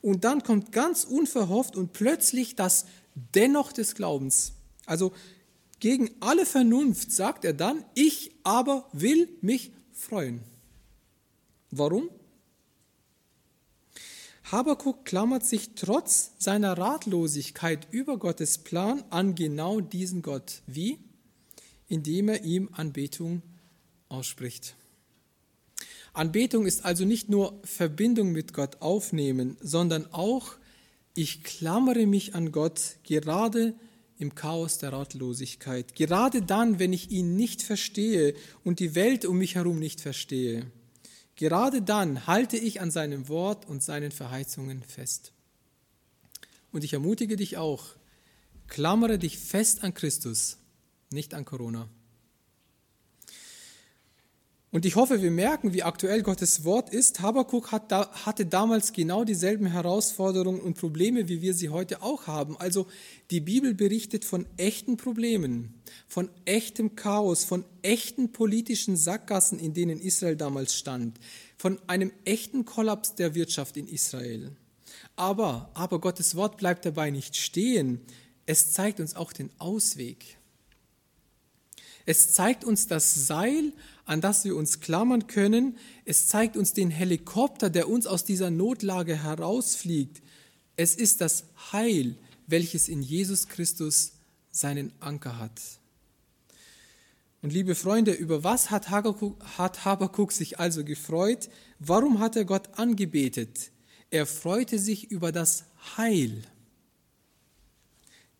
Und 0.01 0.23
dann 0.23 0.41
kommt 0.41 0.71
ganz 0.71 1.03
unverhofft 1.03 1.75
und 1.75 1.93
plötzlich 1.93 2.55
das 2.55 2.85
Dennoch 3.35 3.73
des 3.73 3.93
Glaubens. 3.93 4.53
Also 4.85 5.11
gegen 5.79 6.09
alle 6.19 6.45
Vernunft 6.45 7.11
sagt 7.11 7.45
er 7.45 7.53
dann, 7.53 7.83
ich 7.93 8.31
aber 8.43 8.87
will 8.93 9.29
mich 9.41 9.71
freuen. 9.91 10.41
Warum? 11.71 12.09
Habakuk 14.51 15.03
klammert 15.03 15.45
sich 15.45 15.75
trotz 15.75 16.31
seiner 16.37 16.77
Ratlosigkeit 16.77 17.87
über 17.91 18.17
Gottes 18.17 18.59
Plan 18.59 19.03
an 19.09 19.35
genau 19.35 19.81
diesen 19.81 20.21
Gott. 20.21 20.61
Wie? 20.65 20.99
Indem 21.89 22.29
er 22.29 22.43
ihm 22.43 22.69
Anbetung 22.71 23.41
ausspricht. 24.07 24.75
Anbetung 26.13 26.65
ist 26.65 26.85
also 26.85 27.03
nicht 27.03 27.29
nur 27.29 27.59
Verbindung 27.63 28.31
mit 28.31 28.53
Gott 28.53 28.81
aufnehmen, 28.81 29.57
sondern 29.61 30.11
auch, 30.13 30.53
ich 31.13 31.43
klammere 31.43 32.05
mich 32.05 32.33
an 32.33 32.51
Gott 32.51 32.97
gerade 33.03 33.75
im 34.19 34.35
Chaos 34.35 34.79
der 34.79 34.93
Ratlosigkeit, 34.93 35.95
gerade 35.95 36.41
dann, 36.41 36.79
wenn 36.79 36.93
ich 36.93 37.11
ihn 37.11 37.35
nicht 37.35 37.61
verstehe 37.61 38.33
und 38.63 38.79
die 38.79 38.95
Welt 38.95 39.25
um 39.25 39.37
mich 39.37 39.55
herum 39.55 39.79
nicht 39.79 40.01
verstehe. 40.01 40.71
Gerade 41.35 41.83
dann 41.83 42.25
halte 42.25 42.57
ich 42.57 42.81
an 42.81 42.89
seinem 42.89 43.27
Wort 43.27 43.67
und 43.67 43.83
seinen 43.83 44.11
Verheißungen 44.11 44.81
fest. 44.81 45.33
Und 46.71 46.83
ich 46.83 46.93
ermutige 46.93 47.35
dich 47.35 47.57
auch, 47.57 47.85
klammere 48.67 49.19
dich 49.19 49.37
fest 49.37 49.83
an 49.83 49.93
Christus, 49.93 50.57
nicht 51.11 51.35
an 51.35 51.45
Corona. 51.45 51.87
Und 54.69 54.85
ich 54.85 54.97
hoffe, 54.97 55.21
wir 55.21 55.31
merken, 55.31 55.73
wie 55.73 55.83
aktuell 55.83 56.23
Gottes 56.23 56.65
Wort 56.65 56.89
ist. 56.93 57.21
Habakuk 57.21 57.71
hat 57.71 57.89
da, 57.89 58.11
hatte 58.25 58.45
damals 58.45 58.91
genau 58.91 59.23
dieselben 59.23 59.67
Herausforderungen 59.67 60.59
und 60.59 60.77
Probleme, 60.77 61.29
wie 61.29 61.41
wir 61.41 61.53
sie 61.53 61.69
heute 61.69 62.01
auch 62.01 62.27
haben. 62.27 62.57
Also 62.57 62.85
die 63.31 63.39
Bibel 63.39 63.73
berichtet 63.73 64.25
von 64.25 64.45
echten 64.57 64.97
Problemen, 64.97 65.73
von 66.05 66.29
echtem 66.43 66.97
Chaos, 66.97 67.45
von 67.45 67.63
echten 67.81 68.33
politischen 68.33 68.97
Sackgassen, 68.97 69.57
in 69.57 69.73
denen 69.73 70.01
Israel 70.01 70.35
damals 70.35 70.75
stand, 70.75 71.17
von 71.57 71.79
einem 71.87 72.11
echten 72.25 72.65
Kollaps 72.65 73.15
der 73.15 73.35
Wirtschaft 73.35 73.77
in 73.77 73.87
Israel. 73.87 74.51
Aber, 75.15 75.71
aber 75.75 76.01
Gottes 76.01 76.35
Wort 76.35 76.57
bleibt 76.57 76.85
dabei 76.85 77.09
nicht 77.09 77.37
stehen. 77.37 78.01
Es 78.45 78.73
zeigt 78.73 78.99
uns 78.99 79.15
auch 79.15 79.31
den 79.31 79.49
Ausweg. 79.59 80.37
Es 82.05 82.33
zeigt 82.33 82.63
uns 82.63 82.87
das 82.87 83.27
Seil, 83.27 83.73
an 84.07 84.21
das 84.21 84.45
wir 84.45 84.55
uns 84.55 84.79
klammern 84.79 85.27
können. 85.27 85.77
Es 86.05 86.27
zeigt 86.27 86.57
uns 86.57 86.73
den 86.73 86.89
Helikopter, 86.89 87.69
der 87.69 87.89
uns 87.89 88.07
aus 88.07 88.23
dieser 88.23 88.49
Notlage 88.49 89.21
herausfliegt. 89.21 90.23
Es 90.77 90.95
ist 90.95 91.21
das 91.21 91.43
Heil, 91.73 92.15
welches 92.47 92.87
in 92.87 93.01
Jesus 93.01 93.47
Christus 93.49 94.13
seinen 94.49 94.93
Anker 95.01 95.37
hat. 95.37 95.61
Und 97.41 97.51
liebe 97.51 97.75
Freunde, 97.75 98.13
über 98.13 98.43
was 98.43 98.71
hat 98.71 98.89
Habakuk, 98.89 100.31
sich 100.31 100.57
also 100.57 100.83
gefreut? 100.85 101.49
Warum 101.79 102.19
hat 102.19 102.35
er 102.37 102.45
Gott 102.45 102.79
angebetet? 102.79 103.71
Er 104.09 104.25
freute 104.25 104.79
sich 104.79 105.11
über 105.11 105.33
das 105.33 105.65
Heil. 105.97 106.43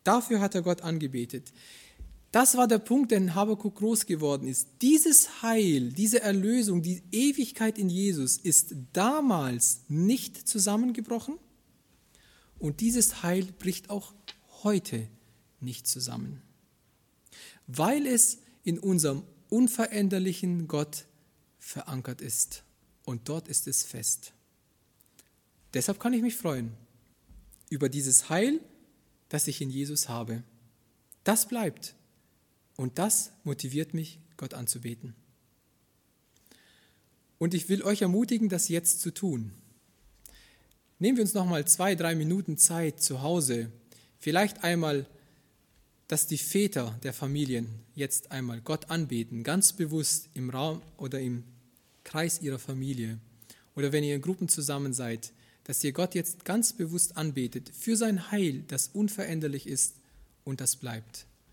Dafür 0.05 0.39
hat 0.39 0.55
er 0.55 0.61
Gott 0.61 0.81
angebetet. 0.81 1.51
Das 2.31 2.57
war 2.57 2.67
der 2.67 2.79
Punkt, 2.79 3.11
der 3.11 3.19
in 3.19 3.35
Habakkuk 3.35 3.75
groß 3.75 4.05
geworden 4.05 4.47
ist. 4.47 4.67
Dieses 4.81 5.41
Heil, 5.41 5.91
diese 5.93 6.21
Erlösung, 6.21 6.81
die 6.81 7.01
Ewigkeit 7.11 7.77
in 7.77 7.89
Jesus 7.89 8.37
ist 8.37 8.75
damals 8.93 9.81
nicht 9.87 10.47
zusammengebrochen 10.47 11.37
und 12.59 12.81
dieses 12.81 13.23
Heil 13.23 13.45
bricht 13.45 13.89
auch 13.89 14.13
heute 14.63 15.07
nicht 15.61 15.87
zusammen, 15.87 16.41
weil 17.65 18.05
es 18.05 18.39
in 18.63 18.77
unserem 18.77 19.23
unveränderlichen 19.49 20.67
Gott 20.67 21.05
verankert 21.59 22.21
ist 22.21 22.63
und 23.05 23.29
dort 23.29 23.47
ist 23.47 23.67
es 23.67 23.83
fest. 23.83 24.33
Deshalb 25.73 25.99
kann 25.99 26.13
ich 26.13 26.21
mich 26.21 26.35
freuen 26.35 26.73
über 27.69 27.89
dieses 27.89 28.29
Heil, 28.29 28.59
das 29.29 29.47
ich 29.47 29.61
in 29.61 29.69
Jesus 29.69 30.09
habe. 30.09 30.43
Das 31.23 31.47
bleibt. 31.47 31.96
Und 32.77 32.99
das 32.99 33.31
motiviert 33.43 33.93
mich, 33.93 34.19
Gott 34.37 34.53
anzubeten. 34.53 35.15
Und 37.39 37.53
ich 37.53 37.67
will 37.69 37.83
euch 37.83 38.01
ermutigen, 38.01 38.49
das 38.49 38.69
jetzt 38.69 39.01
zu 39.01 39.11
tun. 39.11 39.51
Nehmen 40.99 41.17
wir 41.17 41.23
uns 41.23 41.33
noch 41.33 41.45
mal 41.45 41.67
zwei, 41.67 41.95
drei 41.95 42.15
Minuten 42.15 42.57
Zeit 42.57 43.01
zu 43.01 43.21
Hause. 43.21 43.71
Vielleicht 44.19 44.63
einmal, 44.63 45.05
dass 46.07 46.27
die 46.27 46.37
Väter 46.37 46.97
der 47.03 47.13
Familien 47.13 47.67
jetzt 47.93 48.31
einmal 48.31 48.61
Gott 48.61 48.89
anbeten, 48.89 49.43
ganz 49.43 49.73
bewusst 49.73 50.29
im 50.33 50.49
Raum 50.49 50.81
oder 50.97 51.19
im 51.19 51.43
Kreis 52.03 52.41
ihrer 52.41 52.59
Familie. 52.59 53.19
Oder 53.75 53.91
wenn 53.91 54.03
ihr 54.03 54.15
in 54.15 54.21
Gruppen 54.21 54.49
zusammen 54.49 54.93
seid, 54.93 55.33
dass 55.65 55.83
ihr 55.83 55.91
Gott 55.91 56.15
jetzt 56.15 56.45
ganz 56.45 56.73
bewusst 56.73 57.17
anbetet 57.17 57.71
für 57.77 57.97
sein 57.97 58.31
Heil, 58.31 58.63
das 58.67 58.87
unveränderlich 58.87 59.67
ist 59.67 59.95
und 60.45 60.61
das 60.61 60.77
bleibt. 60.77 61.25